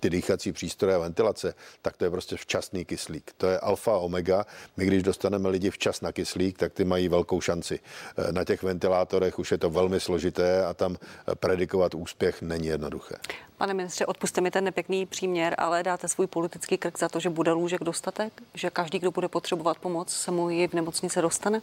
[0.01, 3.33] ty dýchací přístroje a ventilace, tak to je prostě včasný kyslík.
[3.37, 4.45] To je alfa a omega.
[4.77, 7.81] My, když dostaneme lidi včas na kyslík, tak ty mají velkou šanci.
[7.81, 10.97] Eh, na těch ventilátorech už je to velmi složité a tam
[11.41, 13.17] predikovat úspěch není jednoduché.
[13.59, 17.31] Pane ministře, odpuste mi ten nepěkný příměr, ale dáte svůj politický krk za to, že
[17.31, 18.33] bude lůžek dostatek?
[18.55, 21.61] Že každý, kdo bude potřebovat pomoc, se mu ji v nemocnici dostane?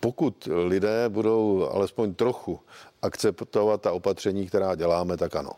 [0.00, 2.60] Pokud lidé budou alespoň trochu
[3.02, 5.50] akceptovat ta opatření, která děláme, tak ano.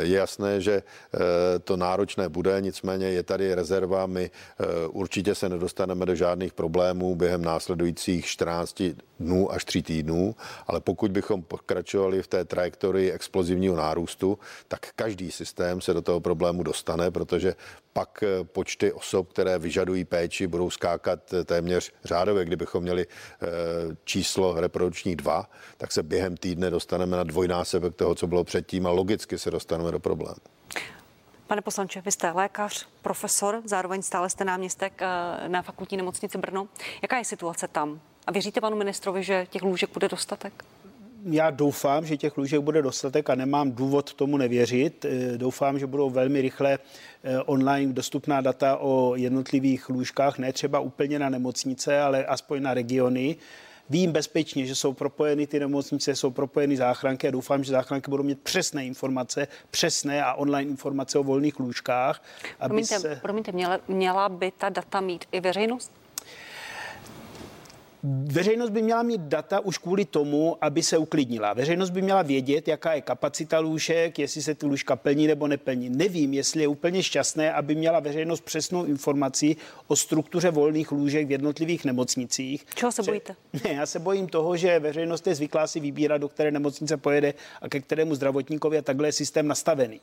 [0.00, 1.18] Je jasné, že eh,
[1.58, 4.06] to náročné bude, nicméně je tady rezerva.
[4.06, 8.82] My eh, určitě se nedostaneme do žádných problémů během následujících 14
[9.20, 10.36] dnů až 3 týdnů,
[10.66, 14.38] ale pokud bychom pokračovali v té trajektorii explozivního nárůstu,
[14.68, 17.54] tak každý systém se do toho problému dostane, protože
[17.92, 22.44] pak eh, počty osob, které vyžadují péči, budou skákat téměř řádově.
[22.44, 23.06] Kdybychom měli
[24.04, 28.90] číslo reprodukční 2, tak se během týdne dostaneme na dvojnásobek toho, co bylo předtím a
[28.90, 30.40] logicky se dostaneme do problému.
[31.46, 36.68] Pane poslanče, vy jste lékař, profesor, zároveň stále jste náměstek eh, na fakultní nemocnici Brno.
[37.02, 38.00] Jaká je situace tam?
[38.26, 40.64] A věříte panu ministrovi, že těch lůžek bude dostatek?
[41.24, 45.04] Já doufám, že těch lůžek bude dostatek a nemám důvod tomu nevěřit.
[45.04, 46.78] Eh, doufám, že budou velmi rychle
[47.24, 52.74] eh, online dostupná data o jednotlivých lůžkách, ne třeba úplně na nemocnice, ale aspoň na
[52.74, 53.36] regiony.
[53.90, 58.22] Vím bezpečně, že jsou propojeny ty nemocnice, jsou propojeny záchranky a doufám, že záchranky budou
[58.22, 62.22] mít přesné informace, přesné a online informace o volných lůžkách.
[62.60, 63.18] Aby promiňte, se...
[63.22, 66.01] promiňte měla, měla by ta data mít i veřejnost?
[68.04, 71.52] Veřejnost by měla mít data už kvůli tomu, aby se uklidnila.
[71.52, 75.90] Veřejnost by měla vědět, jaká je kapacita lůžek, jestli se ty lůžka plní nebo neplní.
[75.90, 81.30] Nevím, jestli je úplně šťastné, aby měla veřejnost přesnou informaci o struktuře volných lůžek v
[81.30, 82.66] jednotlivých nemocnicích.
[82.74, 83.36] Čeho se bojíte?
[83.64, 87.34] Ne, já se bojím toho, že veřejnost je zvyklá si vybírat, do které nemocnice pojede
[87.60, 90.00] a ke kterému zdravotníkovi je takhle je systém nastavený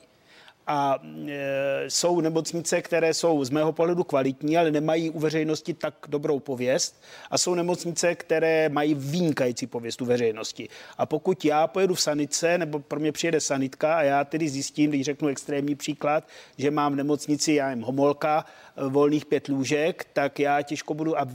[0.72, 5.94] a e, jsou nemocnice, které jsou z mého pohledu kvalitní, ale nemají u veřejnosti tak
[6.08, 10.70] dobrou pověst a jsou nemocnice, které mají vynikající pověst u veřejnosti.
[10.98, 14.90] A pokud já pojedu v sanice, nebo pro mě přijede sanitka a já tedy zjistím,
[14.90, 16.28] když řeknu extrémní příklad,
[16.58, 18.46] že mám v nemocnici, já jim homolka,
[18.88, 21.28] volných pět lůžek, tak já těžko budu, a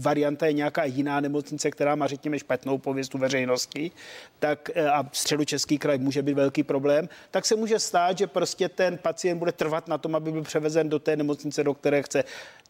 [0.00, 3.90] varianta je nějaká jiná nemocnice, která má, řekněme, špatnou pověst u veřejnosti,
[4.38, 8.51] tak e, a středočeský kraj může být velký problém, tak se může stát, že prostě
[8.52, 12.02] prostě ten pacient bude trvat na tom, aby byl převezen do té nemocnice, do které
[12.02, 12.24] chce.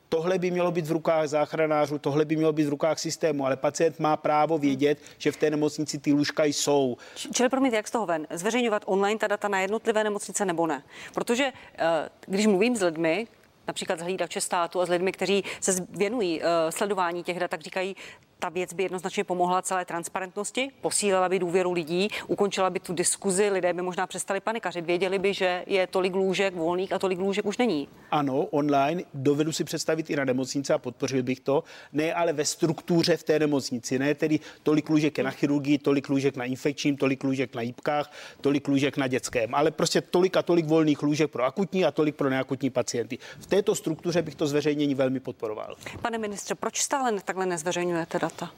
[0.08, 3.56] Tohle by mělo být v rukách záchranářů, tohle by mělo být v rukách systému, ale
[3.56, 6.96] pacient má právo vědět, že v té nemocnici ty lůžka jsou.
[7.32, 8.26] Čili promiňte, jak z toho ven?
[8.30, 10.82] Zveřejňovat online ta data na jednotlivé nemocnice nebo ne?
[11.14, 11.44] Protože
[11.78, 13.26] eh, když mluvím s lidmi,
[13.66, 17.60] například z hlídače státu a s lidmi, kteří se věnují uh, sledování těch dat, tak
[17.60, 17.96] říkají,
[18.42, 23.48] ta věc by jednoznačně pomohla celé transparentnosti, posílila by důvěru lidí, ukončila by tu diskuzi,
[23.48, 27.46] lidé by možná přestali panikařit, věděli by, že je tolik lůžek volných a tolik lůžek
[27.46, 27.88] už není.
[28.10, 32.44] Ano, online dovedu si představit i na nemocnici a podpořil bych to, ne ale ve
[32.44, 36.96] struktuře v té nemocnici, ne tedy tolik lůžek je na chirurgii, tolik lůžek na infekčním,
[36.96, 41.30] tolik lůžek na jípkách, tolik lůžek na dětském, ale prostě tolik a tolik volných lůžek
[41.30, 43.18] pro akutní a tolik pro neakutní pacienty.
[43.38, 45.76] V této struktuře bych to zveřejnění velmi podporoval.
[46.02, 48.31] Pane ministře, proč stále takhle nezveřejňujete data?
[48.40, 48.48] Eh,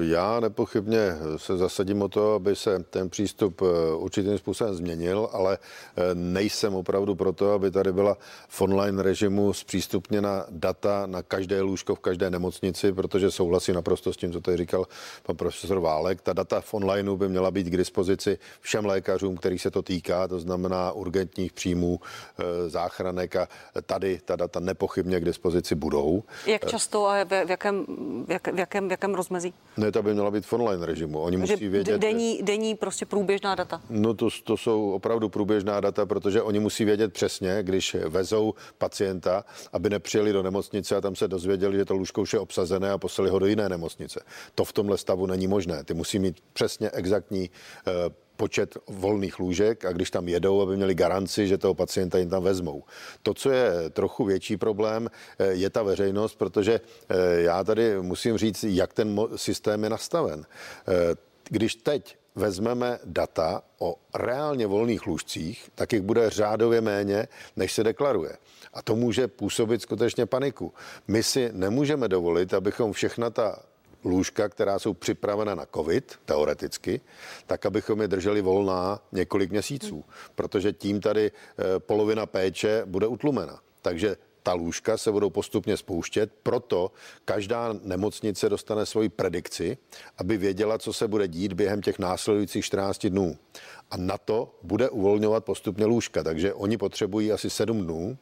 [0.00, 5.58] já nepochybně se zasadím o to, aby se ten přístup eh, určitým způsobem změnil, ale
[5.96, 8.16] eh, nejsem opravdu proto, aby tady byla
[8.48, 14.16] v online režimu zpřístupněna data na každé lůžko v každé nemocnici, protože souhlasím naprosto s
[14.16, 14.86] tím, co tady říkal
[15.22, 16.22] pan profesor Válek.
[16.22, 20.28] Ta data v onlineu by měla být k dispozici všem lékařům, který se to týká,
[20.28, 22.00] to znamená urgentních příjmů,
[22.66, 23.48] záchranek a
[23.86, 26.22] tady ta data nepochybně k dispozici budou.
[26.46, 27.86] Jak často a v jakém,
[28.54, 29.45] v jakém, v jakém rozmezí?
[29.46, 29.66] Schází?
[29.76, 31.20] Ne, ta by měla být v online režimu.
[31.20, 32.00] Oni musí že vědět.
[32.00, 33.80] Denní, denní prostě průběžná data.
[33.90, 39.44] No to, to jsou opravdu průběžná data, protože oni musí vědět přesně, když vezou pacienta,
[39.72, 42.98] aby nepřijeli do nemocnice a tam se dozvěděli, že to lůžko už je obsazené a
[42.98, 44.20] poslali ho do jiné nemocnice.
[44.54, 45.84] To v tomhle stavu není možné.
[45.84, 47.50] Ty musí mít přesně exaktní
[47.86, 47.92] uh,
[48.36, 52.42] počet volných lůžek a když tam jedou, aby měli garanci, že toho pacienta jim tam
[52.42, 52.84] vezmou.
[53.22, 58.38] To, co je trochu větší problém, eh, je ta veřejnost, protože eh, já tady musím
[58.38, 60.46] říct, jak ten systém je nastaven.
[60.88, 61.14] Eh,
[61.48, 67.84] když teď vezmeme data o reálně volných lůžcích, tak jich bude řádově méně, než se
[67.84, 68.36] deklaruje.
[68.72, 70.74] A to může působit skutečně paniku.
[71.08, 73.58] My si nemůžeme dovolit, abychom všechna ta
[74.06, 77.00] lůžka, která jsou připravena na COVID, teoreticky,
[77.46, 83.60] tak abychom je drželi volná několik měsíců, protože tím tady eh, polovina péče bude utlumena.
[83.82, 84.16] Takže
[84.46, 86.92] ta lůžka se budou postupně spouštět, proto
[87.24, 89.78] každá nemocnice dostane svoji predikci,
[90.18, 93.36] aby věděla, co se bude dít během těch následujících 14 dnů.
[93.90, 98.18] A na to bude uvolňovat postupně lůžka, takže oni potřebují asi 7 dnů,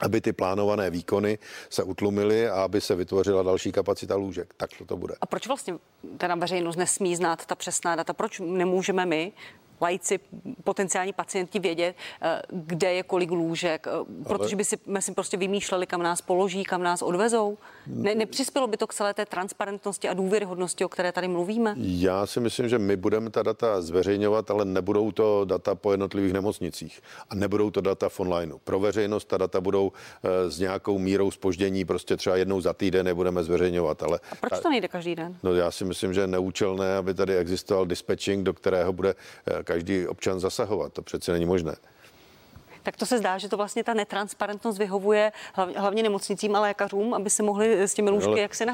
[0.00, 1.38] aby ty plánované výkony
[1.70, 4.54] se utlumily a aby se vytvořila další kapacita lůžek.
[4.56, 5.14] Tak to bude.
[5.20, 5.74] A proč vlastně
[6.18, 8.12] teda veřejnost nesmí znát ta přesná data?
[8.12, 9.32] Proč nemůžeme my
[9.80, 10.20] lajci,
[10.64, 15.36] potenciální pacienti vědět, eh, kde je kolik lůžek, eh, protože by si, my si prostě
[15.36, 17.58] vymýšleli, kam nás položí, kam nás odvezou.
[17.86, 21.74] Ne, nepřispělo by to k celé té transparentnosti a důvěryhodnosti, o které tady mluvíme?
[21.76, 26.32] Já si myslím, že my budeme ta data zveřejňovat, ale nebudou to data po jednotlivých
[26.32, 28.58] nemocnicích a nebudou to data v onlineu.
[28.64, 33.06] Pro veřejnost ta data budou eh, s nějakou mírou spoždění, prostě třeba jednou za týden
[33.06, 34.02] nebudeme zveřejňovat.
[34.02, 35.36] Ale a proč to nejde každý den?
[35.42, 39.14] No já si myslím, že je neúčelné, aby tady existoval dispatching, do kterého bude
[39.64, 40.92] každý občan zasahovat.
[40.92, 41.76] To přece není možné
[42.82, 45.32] tak to se zdá, že to vlastně ta netransparentnost vyhovuje
[45.76, 48.66] hlavně nemocnicím a lékařům, aby se mohli s těmi lůžky jak se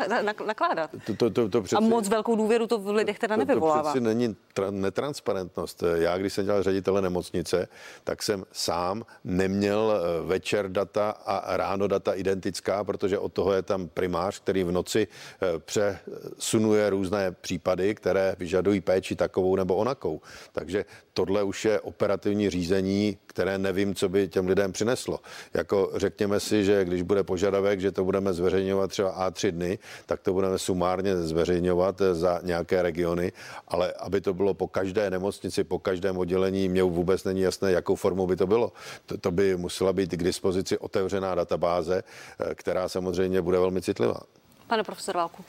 [0.47, 0.90] nakládat.
[1.07, 3.83] To, to, to, to přeci, a moc velkou důvěru to v lidech teda nevyvolává.
[3.83, 5.83] To, to přeci není tra- netransparentnost.
[5.95, 7.69] Já, když jsem dělal ředitele nemocnice,
[8.05, 13.62] tak jsem sám neměl eh, večer data a ráno data identická, protože od toho je
[13.62, 20.21] tam primář, který v noci eh, přesunuje různé případy, které vyžadují péči takovou nebo onakou.
[20.53, 25.21] Takže tohle už je operativní řízení, které nevím, co by těm lidem přineslo.
[25.55, 30.21] Jako řekněme si, že když bude požadavek, že to budeme zveřejňovat třeba A3 dny, tak
[30.21, 33.33] to budeme sumárně zveřejňovat za nějaké regiony,
[33.69, 37.95] ale aby to bylo po každé nemocnici, po každém oddělení, mě vůbec není jasné, jakou
[37.95, 38.73] formou by to bylo.
[39.07, 42.03] To, to by musela být k dispozici otevřená databáze,
[42.41, 44.21] eh, která samozřejmě bude velmi citlivá.
[44.67, 45.45] Pane profesor Válku.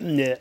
[0.00, 0.36] Ne,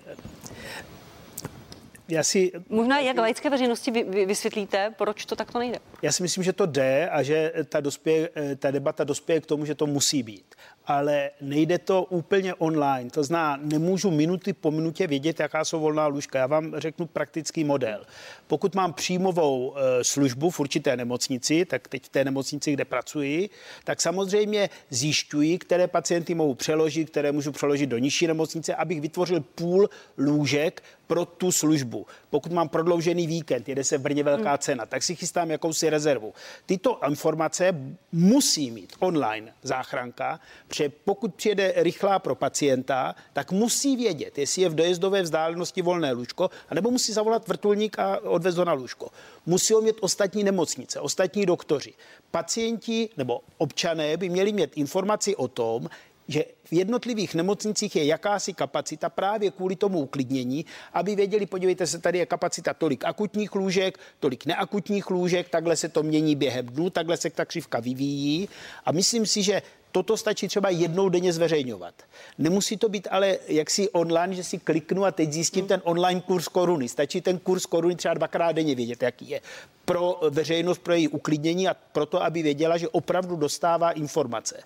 [2.09, 2.51] já si...
[2.69, 5.79] Možná jak laické veřejnosti vy, vy, vysvětlíte, proč to takto nejde?
[6.03, 9.65] Já si myslím, že to jde a že ta, dospěje, ta debata dospěje k tomu,
[9.65, 10.55] že to musí být.
[10.85, 13.09] Ale nejde to úplně online.
[13.09, 16.39] To zná, nemůžu minuty po minutě vědět, jaká jsou volná lůžka.
[16.39, 18.05] Já vám řeknu praktický model.
[18.47, 23.49] Pokud mám příjmovou e, službu v určité nemocnici, tak teď v té nemocnici, kde pracuji,
[23.83, 29.41] tak samozřejmě zjišťuji, které pacienty mohu přeložit, které můžu přeložit do nižší nemocnice, abych vytvořil
[29.41, 32.05] půl lůžek pro tu službu.
[32.29, 36.33] Pokud mám prodloužený víkend, jede se v Brně velká cena, tak si chystám jakousi rezervu.
[36.65, 37.73] Tyto informace
[38.11, 44.69] musí mít online záchranka, protože pokud přijede rychlá pro pacienta, tak musí vědět, jestli je
[44.69, 49.09] v dojezdové vzdálenosti volné lůžko, anebo musí zavolat vrtulník a odvést ho na lůžko.
[49.45, 51.93] Musí ho mít ostatní nemocnice, ostatní doktoři.
[52.31, 55.89] Pacienti nebo občané by měli mít informaci o tom,
[56.33, 61.99] že v jednotlivých nemocnicích je jakási kapacita právě kvůli tomu uklidnění, aby věděli, podívejte se,
[61.99, 66.89] tady je kapacita tolik akutních lůžek, tolik neakutních lůžek, takhle se to mění během dnů,
[66.89, 68.49] takhle se ta křivka vyvíjí
[68.85, 69.61] a myslím si, že
[69.93, 71.93] Toto stačí třeba jednou denně zveřejňovat.
[72.37, 76.47] Nemusí to být ale jaksi online, že si kliknu a teď zjistím ten online kurz
[76.47, 76.89] koruny.
[76.89, 79.41] Stačí ten kurz koruny třeba dvakrát denně vědět, jaký je.
[79.85, 84.63] Pro veřejnost, pro její uklidnění a proto, aby věděla, že opravdu dostává informace.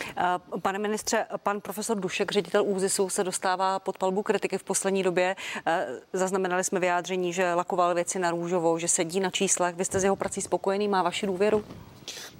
[0.00, 0.22] Eh,
[0.62, 5.36] pane ministře, pan profesor Dušek, ředitel ÚZISu, se dostává pod palbu kritiky v poslední době.
[5.66, 9.74] Eh, zaznamenali jsme vyjádření, že lakoval věci na růžovou, že sedí na číslech.
[9.74, 11.64] Vy jste s jeho prací spokojený, má vaši důvěru?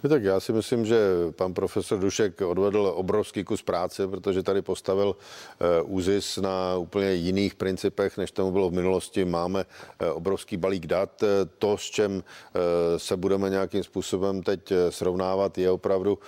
[0.04, 0.96] No tak já si myslím, že
[1.30, 7.54] pan profesor Dušek odvedl obrovský kus práce, protože tady postavil eh, ÚZIS na úplně jiných
[7.54, 9.24] principech, než tomu bylo v minulosti.
[9.24, 9.64] Máme
[10.00, 11.22] eh, obrovský balík dat.
[11.22, 11.26] Eh,
[11.58, 12.24] to, s čem
[12.96, 16.18] se budeme nějakým způsobem teď srovnávat, je opravdu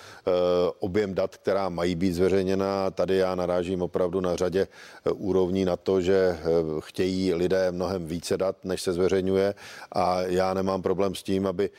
[0.79, 2.91] objem dat, která mají být zveřejněna.
[2.91, 4.69] Tady já narážím opravdu na řadě
[5.15, 6.39] úrovní na to, že
[6.81, 9.55] chtějí lidé mnohem více dat, než se zveřejňuje
[9.93, 11.71] a já nemám problém s tím, aby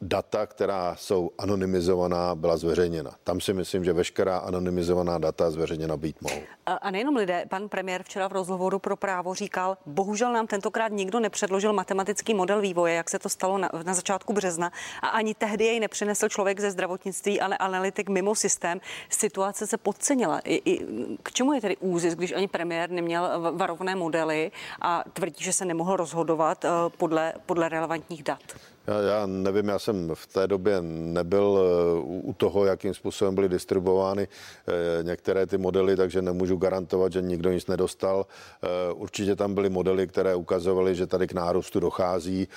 [0.00, 3.10] data, která jsou anonymizovaná, byla zveřejněna.
[3.24, 6.40] Tam si myslím, že veškerá anonymizovaná data zveřejněna být mohou.
[6.66, 11.20] A nejenom lidé, pan premiér včera v rozhovoru pro právo říkal, bohužel nám tentokrát nikdo
[11.20, 14.72] nepředložil matematický model vývoje, jak se to stalo na, na začátku března
[15.02, 18.80] a ani tehdy jej nepřinesl člověk ze zdravotnictví, ale analytik mimo systém.
[19.08, 20.38] Situace se podcenila.
[20.38, 20.86] I, i,
[21.22, 25.64] k čemu je tedy úzis, když ani premiér neměl varovné modely a tvrdí, že se
[25.64, 28.40] nemohl rozhodovat uh, podle, podle relevantních dat?
[28.86, 33.48] Já, já nevím, já jsem v té době nebyl eh, u toho, jakým způsobem byly
[33.48, 38.26] distribuovány eh, některé ty modely, takže nemůžu garantovat, že nikdo nic nedostal.
[38.62, 42.48] Eh, určitě tam byly modely, které ukazovaly, že tady k nárůstu dochází.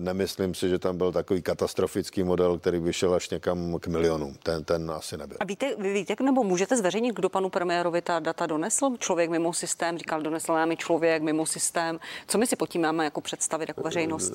[0.00, 4.34] Nemyslím si, že tam byl takový katastrofický model, který by šel až někam k milionům.
[4.42, 5.36] Ten, ten asi nebyl.
[5.40, 8.90] A víte, vy víte, nebo můžete zveřejnit, kdo panu premiérovi ta data donesl?
[8.98, 11.98] Člověk mimo systém, říkal, donesl nám člověk mimo systém.
[12.28, 14.32] Co my si pod tím máme jako představit jako veřejnost?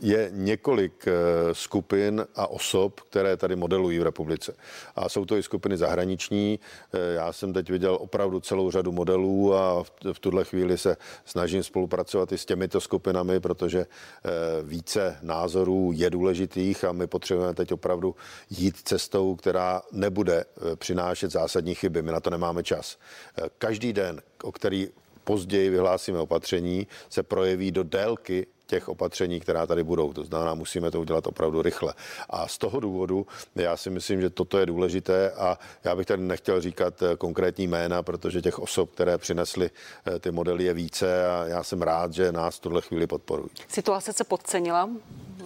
[0.00, 4.54] Je několik několik eh, skupin a osob, které tady modelují v republice.
[4.96, 6.60] A jsou to i skupiny zahraniční.
[6.92, 11.62] Eh, já jsem teď viděl opravdu celou řadu modelů a v tuhle chvíli se snažím
[11.62, 14.30] spolupracovat i s těmito skupinami, protože eh,
[14.62, 18.14] více názorů je důležitých a my potřebujeme teď opravdu
[18.50, 20.44] jít cestou, která nebude
[20.76, 22.02] přinášet zásadní chyby.
[22.02, 22.98] My na to nemáme čas.
[23.58, 24.88] Každý den, o který
[25.24, 30.12] později vyhlásíme opatření, se projeví do délky těch opatření, která tady budou.
[30.12, 31.94] To znamená, musíme to udělat opravdu rychle.
[32.30, 36.22] A z toho důvodu já si myslím, že toto je důležité a já bych tady
[36.22, 41.26] nechtěl říkat eh, konkrétní jména, protože těch osob, které přinesly eh, ty modely je více
[41.26, 43.50] a já jsem rád, že nás v tuhle chvíli podporují.
[43.68, 44.88] Situace se podcenila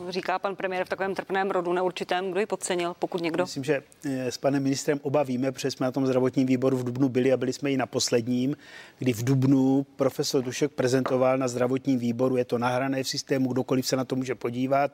[0.08, 3.44] říká pan premiér v takovém trpném rodu neurčitém, kdo ji podcenil, pokud někdo?
[3.44, 6.84] Myslím, že eh, s panem ministrem oba víme, protože jsme na tom zdravotním výboru v
[6.84, 8.56] Dubnu byli a byli jsme i na posledním,
[8.98, 13.86] kdy v Dubnu profesor Dušek prezentoval na zdravotním výboru, je to nahrané v systému, kdokoliv
[13.86, 14.90] se na to může podívat,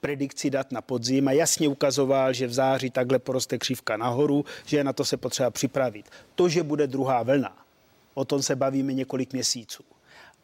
[0.00, 4.84] predikci dat na podzim a jasně ukazoval, že v září takhle poroste křivka nahoru, že
[4.84, 6.10] na to se potřeba připravit.
[6.34, 7.56] To, že bude druhá vlna,
[8.14, 9.82] o tom se bavíme několik měsíců.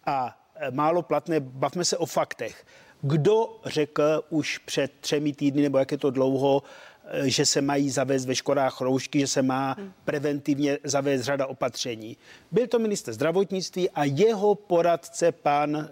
[0.06, 2.64] A eh, málo platné, bavme se o faktech.
[3.02, 6.62] Kdo řekl už před třemi týdny, nebo jak je to dlouho,
[7.22, 12.16] že se mají zavést ve školách roušky, že se má preventivně zavést řada opatření.
[12.52, 15.88] Byl to minister zdravotnictví a jeho poradce pan e,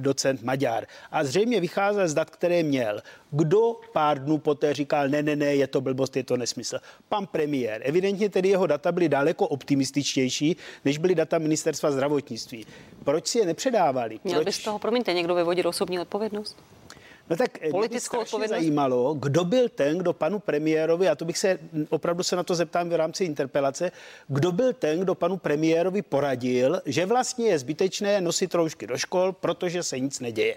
[0.00, 0.86] docent Maďar.
[1.10, 3.02] A zřejmě vycházel z dat, které měl.
[3.30, 6.78] Kdo pár dnů poté říkal, ne, ne, ne, je to blbost, je to nesmysl.
[7.08, 7.80] Pan premiér.
[7.84, 12.66] Evidentně tedy jeho data byly daleko optimističtější, než byly data ministerstva zdravotnictví.
[13.04, 14.20] Proč si je nepředávali?
[14.24, 14.44] Měl Proč...
[14.44, 16.56] by z toho, promiňte, někdo vyvodit osobní odpovědnost?
[17.32, 21.38] No tak eh, politickou odpovědnost zajímalo, kdo byl ten, kdo panu premiérovi, a to bych
[21.38, 21.58] se
[21.88, 23.92] opravdu se na to zeptám v rámci interpelace,
[24.28, 29.32] kdo byl ten, kdo panu premiérovi poradil, že vlastně je zbytečné nosit roušky do škol,
[29.32, 30.56] protože se nic neděje.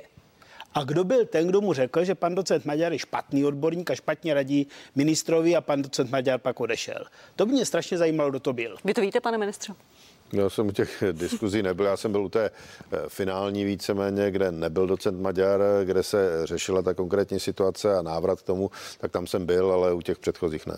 [0.74, 3.96] A kdo byl ten, kdo mu řekl, že pan docent Maďar je špatný odborník a
[3.96, 7.06] špatně radí ministrovi a pan docent Maďar pak odešel?
[7.36, 8.78] To by mě strašně zajímalo, kdo to byl.
[8.84, 9.74] Vy to víte, pane ministře?
[10.36, 14.52] Já jsem u těch diskuzí nebyl, já jsem byl u té eh, finální víceméně, kde
[14.52, 19.28] nebyl docent Maďar, kde se řešila ta konkrétní situace a návrat k tomu, tak tam
[19.28, 20.76] jsem byl, ale u těch předchozích ne.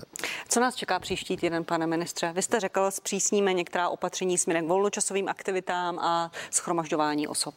[0.49, 2.32] Co nás čeká příští týden, pane ministře?
[2.36, 7.55] Vy jste řekl, zpřísníme některá opatření směrem k volnočasovým aktivitám a schromažďování osob.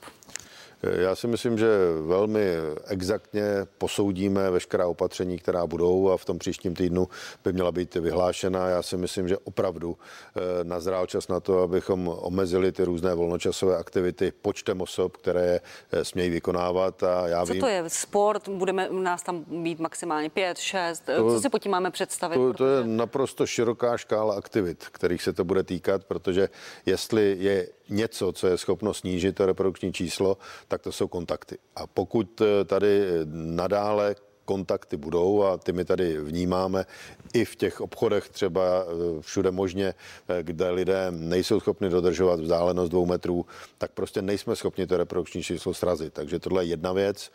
[0.83, 1.69] Já si myslím, že
[2.07, 2.47] velmi
[2.87, 3.43] exaktně
[3.79, 7.09] posoudíme veškerá opatření, která budou a v tom příštím týdnu
[7.45, 8.69] by měla být vyhlášena.
[8.69, 13.77] Já si myslím, že opravdu eh, nazrál čas na to, abychom omezili ty různé volnočasové
[13.77, 15.61] aktivity počtem osob, které
[15.93, 17.03] eh, smějí vykonávat.
[17.03, 17.85] A já Co vím, to je?
[17.87, 18.49] Sport?
[18.49, 21.01] Budeme u nás tam být maximálně pět, šest?
[21.17, 22.35] To, Co si pod tím máme představit?
[22.35, 26.49] To, to je naprosto široká škála aktivit, kterých se to bude týkat, protože
[26.87, 30.37] jestli je něco, co je schopno snížit to reprodukční číslo,
[30.69, 31.59] tak to jsou kontakty.
[31.77, 34.15] A pokud eh, tady nadále
[34.45, 36.87] kontakty budou a ty my tady vnímáme
[37.35, 39.95] i v těch obchodech třeba eh, všude možně,
[40.29, 43.47] eh, kde lidé nejsou schopni dodržovat vzdálenost dvou metrů,
[43.79, 46.15] tak prostě nejsme schopni to reprodukční číslo srazit.
[46.15, 47.31] Takže tohle je jedna věc,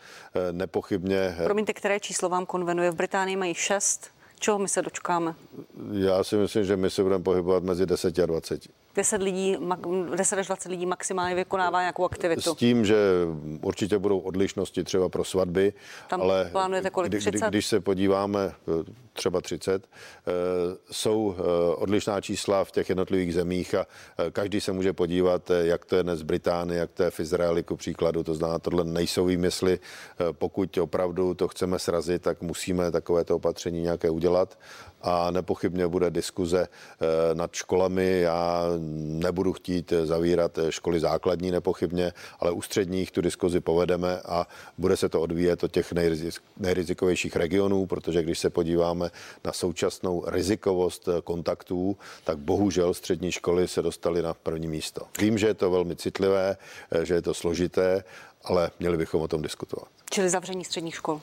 [0.52, 1.36] nepochybně.
[1.44, 2.90] Promiňte, které číslo vám konvenuje?
[2.90, 4.10] V Británii mají šest.
[4.38, 5.34] Čeho my se dočkáme?
[5.92, 8.68] Já si myslím, že my se budeme pohybovat mezi 10 a 20.
[8.96, 9.56] 10, lidí,
[10.16, 12.54] 10 až 20 lidí maximálně vykonává nějakou aktivitu.
[12.54, 12.96] S tím, že
[13.62, 15.72] určitě budou odlišnosti třeba pro svatby,
[16.08, 17.12] Tam ale plánujete kolik?
[17.12, 17.30] 30?
[17.30, 18.52] Kdy, když se podíváme,
[19.16, 20.32] třeba 30, eh,
[20.90, 21.42] jsou eh,
[21.74, 23.86] odlišná čísla v těch jednotlivých zemích a
[24.18, 27.20] eh, každý se může podívat, jak to je dnes v Británii, jak to je v
[27.20, 28.22] Izraeli, ku příkladu.
[28.22, 29.78] To znamená, tohle nejsou výmysly.
[30.32, 34.58] Pokud opravdu to chceme srazit, tak musíme takovéto opatření nějaké udělat
[35.06, 36.68] a nepochybně bude diskuze
[37.34, 38.20] nad školami.
[38.20, 38.62] Já
[38.96, 44.46] nebudu chtít zavírat školy základní nepochybně, ale u středních tu diskuzi povedeme a
[44.78, 45.92] bude se to odvíjet od těch
[46.56, 49.10] nejrizikovějších regionů, protože když se podíváme
[49.44, 55.06] na současnou rizikovost kontaktů, tak bohužel střední školy se dostaly na první místo.
[55.20, 56.56] Vím, že je to velmi citlivé,
[57.02, 58.04] že je to složité,
[58.44, 59.88] ale měli bychom o tom diskutovat.
[60.10, 61.20] Čili zavření středních škol.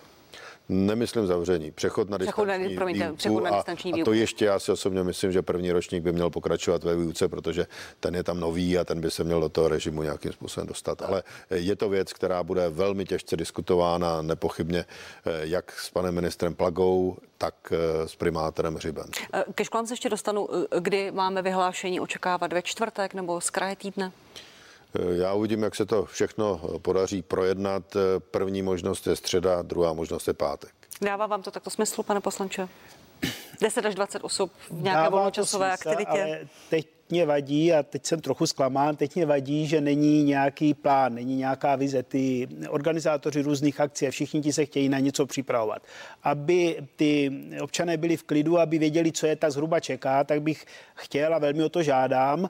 [0.69, 4.13] Nemyslím zavření, přechod na přechod distanční, na, promiňte, výuku, přechod na distanční a, a to
[4.13, 7.67] ještě já si osobně myslím, že první ročník by měl pokračovat ve výuce, protože
[7.99, 11.01] ten je tam nový a ten by se měl do toho režimu nějakým způsobem dostat.
[11.01, 14.85] Ale je to věc, která bude velmi těžce diskutována, nepochybně
[15.25, 19.05] eh, jak s panem ministrem Plagou, tak eh, s primátorem Hřibem.
[19.33, 20.49] Eh, ke školám se ještě dostanu,
[20.79, 24.11] kdy máme vyhlášení očekávat ve čtvrtek nebo z kraje týdne?
[25.09, 27.97] Já uvidím, jak se to všechno podaří projednat.
[28.31, 30.71] První možnost je středa, druhá možnost je pátek.
[31.01, 32.67] Dává vám to takto smysl, pane poslanče?
[33.61, 36.09] 10 až 20 osob v nějaké volnočasové aktivitě?
[36.09, 36.39] Ale
[36.69, 41.13] teď mě vadí, a teď jsem trochu zklamán, teď mě vadí, že není nějaký plán,
[41.13, 42.03] není nějaká vize.
[42.03, 45.81] Ty organizátoři různých akcí a všichni ti se chtějí na něco připravovat.
[46.23, 47.31] Aby ty
[47.61, 50.65] občané byli v klidu, aby věděli, co je tak zhruba čeká, tak bych
[50.95, 52.49] chtěl a velmi o to žádám,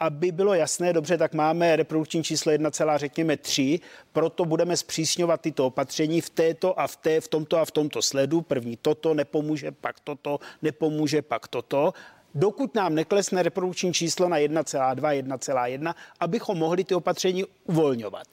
[0.00, 3.80] aby bylo jasné, dobře, tak máme reprodukční číslo 1, řekněme 3,
[4.12, 8.02] proto budeme zpřísňovat tyto opatření v této a v té, v tomto a v tomto
[8.02, 8.40] sledu.
[8.40, 11.92] První toto nepomůže, pak toto nepomůže, pak toto
[12.34, 18.26] dokud nám neklesne reprodukční číslo na 1,2, 1,1, abychom mohli ty opatření uvolňovat.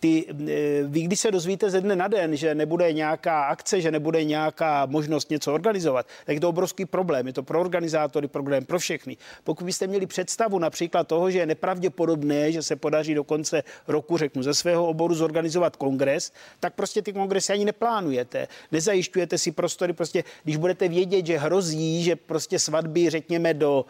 [0.00, 3.90] Ty, e, vy, když se dozvíte ze dne na den, že nebude nějaká akce, že
[3.90, 7.26] nebude nějaká možnost něco organizovat, tak je to obrovský problém.
[7.26, 9.16] Je to pro organizátory problém, pro všechny.
[9.44, 14.16] Pokud byste měli představu například toho, že je nepravděpodobné, že se podaří do konce roku,
[14.16, 18.48] řeknu, ze svého oboru zorganizovat kongres, tak prostě ty kongresy ani neplánujete.
[18.72, 23.84] Nezajišťujete si prostory, prostě když budete vědět, že hrozí, že prostě svatby, řekněme, řekněme, do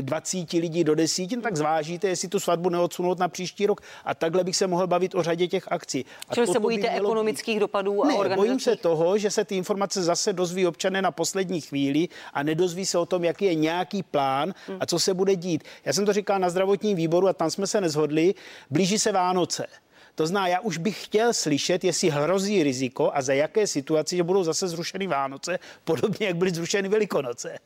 [0.00, 3.80] 20 hm, lidí do desítin, tak zvážíte, jestli tu svatbu neodsunout na příští rok.
[4.04, 6.04] A takhle bych se mohl bavit o řadě těch akcí.
[6.28, 7.60] A Čili se bojíte by ekonomických být...
[7.60, 8.36] dopadů a ne, organizací?
[8.36, 12.86] bojím se toho, že se ty informace zase dozví občané na poslední chvíli a nedozví
[12.86, 14.78] se o tom, jaký je nějaký plán hmm.
[14.80, 15.64] a co se bude dít.
[15.84, 18.34] Já jsem to říkal na zdravotním výboru a tam jsme se nezhodli.
[18.70, 19.66] Blíží se Vánoce.
[20.14, 24.22] To zná, já už bych chtěl slyšet, jestli hrozí riziko a za jaké situaci, že
[24.22, 27.58] budou zase zrušeny Vánoce, podobně jak byly zrušeny Velikonoce.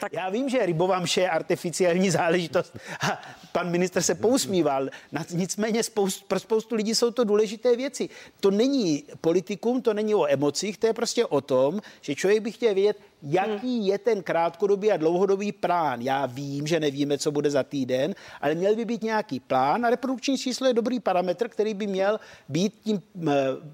[0.00, 0.12] Tak.
[0.12, 3.22] Já vím, že rybovamše je artificiální záležitost a
[3.52, 4.88] pan minister se pousmíval.
[5.30, 8.08] Nicméně spoust, pro spoustu lidí jsou to důležité věci.
[8.40, 12.52] To není politikum, to není o emocích, to je prostě o tom, že člověk by
[12.52, 16.00] chtěl vědět, jaký je ten krátkodobý a dlouhodobý plán.
[16.00, 19.90] Já vím, že nevíme, co bude za týden, ale měl by být nějaký plán a
[19.90, 23.02] reprodukční číslo je dobrý parametr, který by měl být tím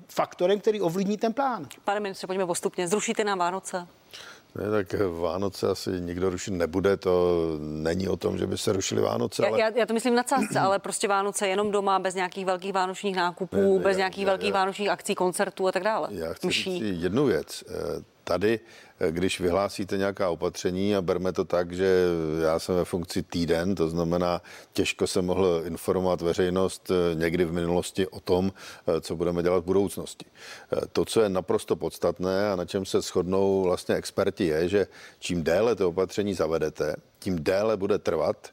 [0.08, 1.66] faktorem, který ovlivní ten plán.
[1.84, 2.88] Pane ministře, pojďme postupně.
[2.88, 3.86] Zrušíte nám Vánoce?
[4.54, 9.02] Ne, tak Vánoce asi nikdo rušit nebude, to není o tom, že by se rušily
[9.02, 9.46] Vánoce.
[9.46, 9.60] Ale...
[9.60, 13.16] Já, já to myslím na cásce, ale prostě Vánoce jenom doma, bez nějakých velkých vánočních
[13.16, 16.08] nákupů, ne, bez já, nějakých já, velkých já, vánočních akcí, koncertů a tak dále.
[16.10, 17.64] Já chci říct jednu věc.
[18.28, 18.60] Eh, tady
[19.10, 22.04] když vyhlásíte nějaká opatření a berme to tak, že
[22.42, 27.52] já jsem ve funkci týden, to znamená, těžko se mohl informovat veřejnost eh, někdy v
[27.52, 28.52] minulosti o tom,
[28.86, 30.26] eh, co budeme dělat v budoucnosti.
[30.72, 34.86] Eh, to, co je naprosto podstatné a na čem se shodnou vlastně experti, je, že
[35.18, 38.50] čím déle to opatření zavedete, tím déle bude trvat,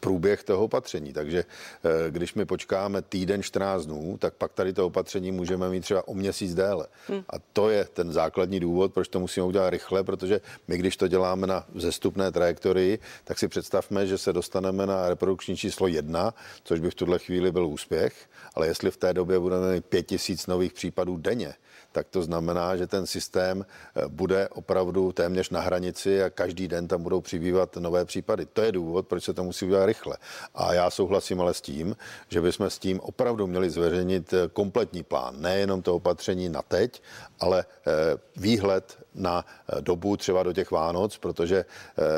[0.00, 1.12] průběh toho opatření.
[1.12, 5.80] Takže eh, když my počkáme týden, 14 dnů, tak pak tady to opatření můžeme mít
[5.80, 6.86] třeba o měsíc déle.
[7.06, 7.22] Hmm.
[7.30, 11.08] A to je ten základní důvod, proč to musíme udělat rychle, protože my, když to
[11.08, 16.34] děláme na zestupné trajektorii, tak si představme, že se dostaneme na reprodukční číslo 1,
[16.64, 20.46] což by v tuhle chvíli byl úspěch, ale jestli v té době budeme mít 5000
[20.46, 21.54] nových případů denně,
[21.98, 26.88] tak to znamená, že ten systém eh, bude opravdu téměř na hranici a každý den
[26.88, 28.46] tam budou přibývat nové případy.
[28.46, 30.16] To je důvod, proč se to musí udělat rychle.
[30.54, 31.96] A já souhlasím ale s tím,
[32.28, 37.02] že bychom s tím opravdu měli zveřejnit eh, kompletní plán, nejenom to opatření na teď,
[37.40, 37.92] ale eh,
[38.36, 39.44] výhled na
[39.80, 41.64] dobu třeba do těch Vánoc, protože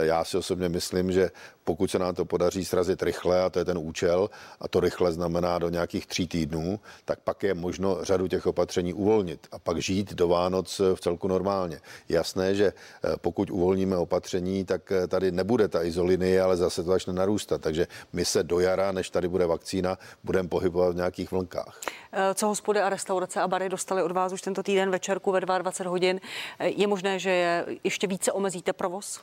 [0.01, 1.31] já si osobně myslím, že
[1.71, 5.13] pokud se nám to podaří srazit rychle, a to je ten účel, a to rychle
[5.13, 9.70] znamená do nějakých tří týdnů, tak pak je možno řadu těch opatření uvolnit a pak
[9.79, 11.81] žít do Vánoc v celku normálně.
[12.09, 12.73] Jasné, že
[13.05, 17.61] eh, pokud uvolníme opatření, tak eh, tady nebude ta izolinie, ale zase to začne narůstat.
[17.61, 21.81] Takže my se do jara, než tady bude vakcína, budeme pohybovat v nějakých vlnkách.
[22.13, 25.41] Eh, co hospody a restaurace a bary dostali od vás už tento týden večerku ve
[25.41, 26.21] 22 hodin?
[26.61, 29.21] Je možné, že je ještě více omezíte provoz?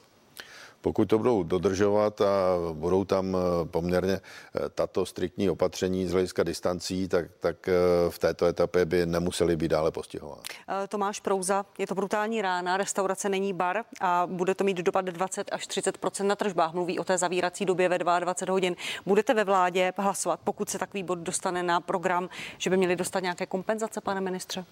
[0.87, 6.43] Pokud to budou dodržovat a budou tam eh, poměrně eh, tato striktní opatření z hlediska
[6.43, 7.73] distancí, tak, tak eh,
[8.09, 10.41] v této etapě by nemuseli být dále postihovány.
[10.87, 15.49] Tomáš Prouza, je to brutální rána, restaurace není bar a bude to mít dopad 20
[15.51, 16.73] až 30% na tržbách.
[16.73, 18.75] Mluví o té zavírací době ve 22 hodin.
[19.05, 23.19] Budete ve vládě hlasovat, pokud se takový bod dostane na program, že by měli dostat
[23.19, 24.65] nějaké kompenzace, pane ministře?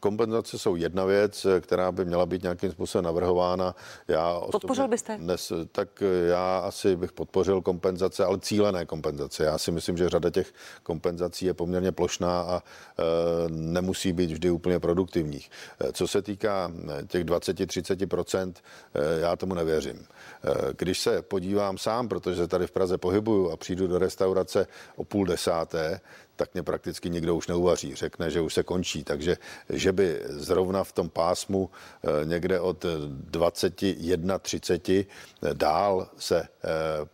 [0.00, 3.74] Kompenzace jsou jedna věc, která by měla být nějakým způsobem navrhována.
[4.08, 5.19] Já Podpořil byste?
[5.20, 9.44] Dnes, tak já asi bych podpořil kompenzace, ale cílené kompenzace.
[9.44, 10.52] Já si myslím, že řada těch
[10.82, 13.02] kompenzací je poměrně plošná a e,
[13.48, 15.50] nemusí být vždy úplně produktivních.
[15.92, 16.72] Co se týká
[17.08, 18.54] těch 20-30%,
[18.94, 20.06] e, já tomu nevěřím.
[20.76, 24.66] Když se podívám sám, protože tady v Praze pohybuju a přijdu do restaurace
[24.96, 26.00] o půl desáté,
[26.40, 27.94] tak mě prakticky nikdo už neuvaří.
[27.94, 29.04] Řekne, že už se končí.
[29.04, 29.36] Takže,
[29.68, 35.04] že by zrovna v tom pásmu eh, někde od 21, 30 eh,
[35.52, 36.48] dál se eh,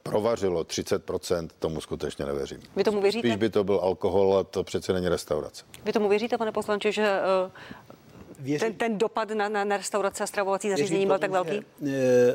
[0.02, 2.62] provařilo 30%, tomu skutečně nevěřím.
[2.76, 3.28] Vy tomu věříte?
[3.28, 5.64] Spíš by to byl alkohol a to přece není restaurace.
[5.84, 7.20] Vy tomu věříte, pane poslanče, že
[8.38, 8.64] Věří...
[8.64, 11.56] ten, ten dopad na, na, na restaurace a stravovací zařízení byl tak velký?
[11.56, 11.64] E,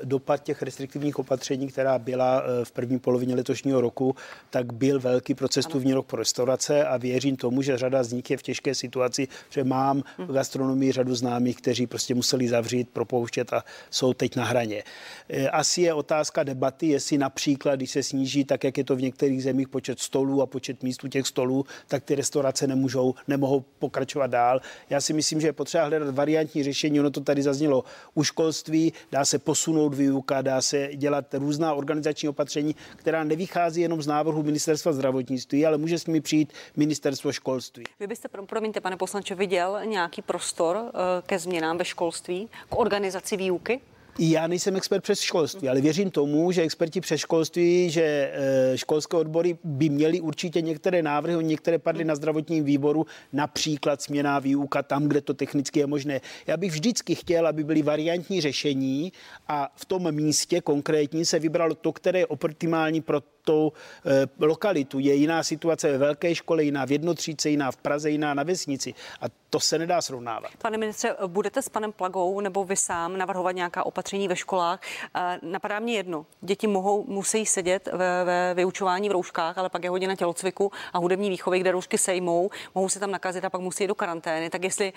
[0.03, 4.15] dopad těch restriktivních opatření, která byla e, v první polovině letošního roku,
[4.49, 8.31] tak byl velký pro cestovní rok pro restaurace a věřím tomu, že řada z nich
[8.31, 13.53] je v těžké situaci, že mám v gastronomii řadu známých, kteří prostě museli zavřít, propouštět
[13.53, 14.83] a jsou teď na hraně.
[15.29, 19.01] E, asi je otázka debaty, jestli například, když se sníží, tak jak je to v
[19.01, 23.59] některých zemích počet stolů a počet míst u těch stolů, tak ty restaurace nemůžou, nemohou
[23.79, 24.61] pokračovat dál.
[24.89, 26.99] Já si myslím, že je potřeba hledat variantní řešení.
[26.99, 27.83] Ono to tady zaznělo
[28.13, 34.01] u školství, dá se posunout výuka, dá se dělat různá organizační opatření, která nevychází jenom
[34.01, 37.83] z návrhu ministerstva zdravotnictví, ale může s nimi přijít ministerstvo školství.
[37.99, 40.91] Vy byste, promiňte, pane poslanče, viděl nějaký prostor eh,
[41.25, 43.81] ke změnám ve školství, k organizaci výuky?
[44.19, 49.17] Já nejsem expert přes školství, ale věřím tomu, že experti přes školství, že eh, školské
[49.17, 55.07] odbory by měli určitě některé návrhy, některé padly na zdravotním výboru, například směná výuka tam,
[55.07, 56.21] kde to technicky je možné.
[56.47, 59.13] Já bych vždycky chtěl, aby byly variantní řešení
[59.47, 63.71] a v tom místě konkrétní se vybralo to, které je optimální pro tou
[64.05, 64.99] e, lokalitu.
[64.99, 68.93] Je jiná situace ve velké škole, jiná v jednotříce, jiná v Praze, jiná na vesnici.
[69.21, 70.51] A to se nedá srovnávat.
[70.61, 74.79] Pane ministře, budete s panem Plagou nebo vy sám navrhovat nějaká opatření ve školách?
[75.15, 76.25] E, napadá mě jedno.
[76.41, 80.97] Děti mohou, musí sedět ve, ve vyučování v rouškách, ale pak je hodina tělocviku a
[80.97, 84.49] hudební výchovy, kde roušky sejmou, mohou se tam nakazit a pak musí jít do karantény.
[84.49, 84.93] Tak jestli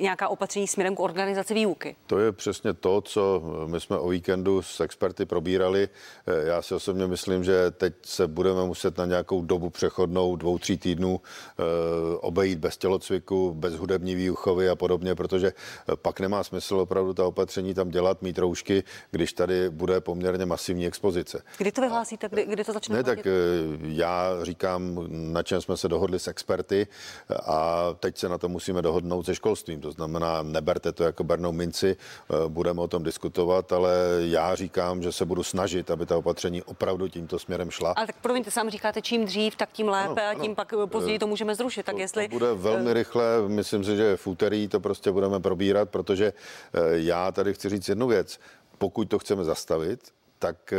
[0.00, 1.96] nějaká opatření směrem k organizaci výuky?
[2.06, 5.88] To je přesně to, co my jsme o víkendu s experty probírali.
[6.46, 10.76] Já si osobně myslím, že teď se budeme muset na nějakou dobu přechodnou dvou, tří
[10.76, 11.62] týdnů e,
[12.16, 17.26] obejít bez tělocviku, bez hudební výuchovy a podobně, protože eh, pak nemá smysl opravdu ta
[17.26, 21.42] opatření tam dělat, mít roušky, když tady bude poměrně masivní expozice.
[21.58, 22.96] Kdy to vyhlásíte, kdy, kdy to začne?
[22.96, 23.30] Ne, tak e,
[23.82, 26.86] já říkám, na čem jsme se dohodli s experty
[27.46, 29.80] a teď se na to musíme dohodnout se školstvím.
[29.80, 31.96] To znamená, neberte to jako bernou minci,
[32.48, 37.08] budeme o tom diskutovat, ale já říkám, že se budu snažit, aby ta opatření opravdu
[37.08, 37.92] tímto směrem šla.
[37.96, 41.18] Ale tak promiňte, sám říkáte, čím dřív, tak tím lépe ano, a tím pak později
[41.18, 41.86] to můžeme zrušit.
[41.86, 42.28] Tak to, jestli...
[42.28, 46.26] To bude velmi eh, rychle, myslím si, že v úterý to prostě budeme probírat, protože
[46.26, 48.40] eh, já tady chci říct jednu věc.
[48.78, 50.00] Pokud to chceme zastavit,
[50.38, 50.76] tak eh,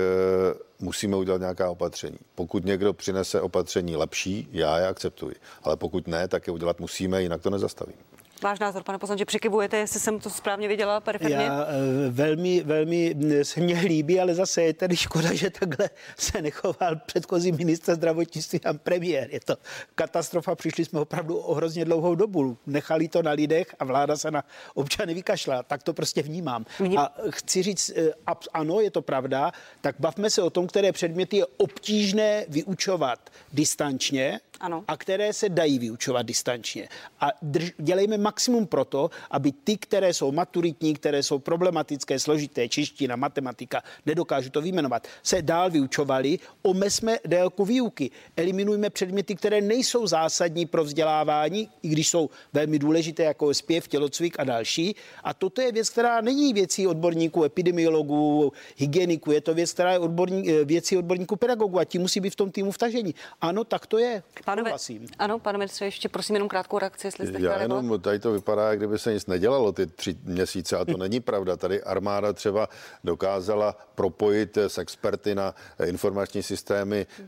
[0.80, 2.18] musíme udělat nějaká opatření.
[2.36, 5.36] Pokud někdo přinese opatření lepší, já je akceptuji.
[5.64, 7.96] Ale pokud ne, tak je udělat musíme, jinak to nezastavím.
[8.44, 11.36] Váš názor, pane poslanče, přikivujete, jestli jsem to správně viděla periferně?
[11.36, 16.42] Já eh, velmi, velmi se mě líbí, ale zase je tady škoda, že takhle se
[16.42, 19.28] nechoval předchozí minister zdravotnictví a premiér.
[19.32, 19.56] Je to
[19.96, 22.58] katastrofa, přišli jsme opravdu o hrozně dlouhou dobu.
[22.66, 25.64] Nechali to na lidech a vláda se na občany vykašla.
[25.64, 26.66] Tak to prostě vnímám.
[26.80, 27.00] Vním.
[27.00, 28.12] A chci říct, eh,
[28.54, 34.40] ano, je to pravda, tak bavme se o tom, které předměty je obtížné vyučovat distančně,
[34.60, 34.84] ano.
[34.88, 36.90] a které se dají vyučovat distančně.
[37.20, 38.33] A drž, dělejme maximum
[38.70, 44.62] pro to, aby ty, které jsou maturitní, které jsou problematické, složité, čeština, matematika, nedokážu to
[44.62, 51.88] vyjmenovat, se dál vyučovali, omezme délku výuky, eliminujme předměty, které nejsou zásadní pro vzdělávání, i
[51.88, 54.96] když jsou velmi důležité, jako zpěv, tělocvik a další.
[55.24, 60.00] A toto je věc, která není věcí odborníků, epidemiologů, hygieniků, je to věc, která je
[60.00, 63.16] odborní, eh, věcí odborníků pedagogů a ti musí být v tom týmu vtažení.
[63.42, 64.24] Ano, tak to je.
[64.46, 64.72] Pánové.
[65.20, 68.76] Ano, pane ministře, ještě prosím jenom krátkou reakci, jestli jste Já jenom tady to vypadá,
[68.76, 71.58] kdyby se nic nedělalo ty tři měsíce a to není pravda.
[71.58, 72.70] Tady armáda třeba
[73.04, 75.56] dokázala propojit s experty na
[75.86, 77.28] informační systémy eh,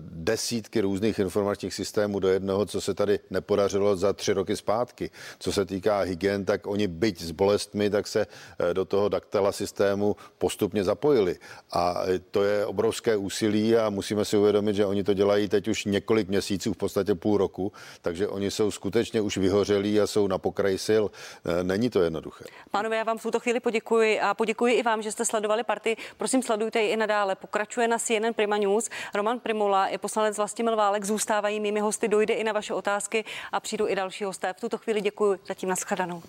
[0.00, 5.10] desítky různých informačních systémů do jednoho, co se tady nepodařilo za tři roky zpátky.
[5.38, 9.52] Co se týká hygien, tak oni byť s bolestmi, tak se eh, do toho daktela
[9.52, 11.38] systému postupně zapojili.
[11.72, 15.84] A to je obrovské úsilí a musíme si uvědomit, že oni to dělají teď už
[15.84, 17.72] několik měsíců v podstatě půl roku,
[18.02, 21.04] takže oni jsou skutečně už vyhořelí a jsou na pokraji sil.
[21.60, 22.44] E, není to jednoduché.
[22.70, 25.96] Pánové, já vám v tuto chvíli poděkuji a poděkuji i vám, že jste sledovali party.
[26.16, 27.34] Prosím, sledujte ji i nadále.
[27.34, 28.90] Pokračuje na CNN Prima News.
[29.14, 32.08] Roman Primula i poslanec Vlastimil Válek zůstávají mými hosty.
[32.08, 34.52] Dojde i na vaše otázky a přijdu i další hosté.
[34.52, 35.38] V tuto chvíli děkuji.
[35.46, 36.22] Zatím nashledanou.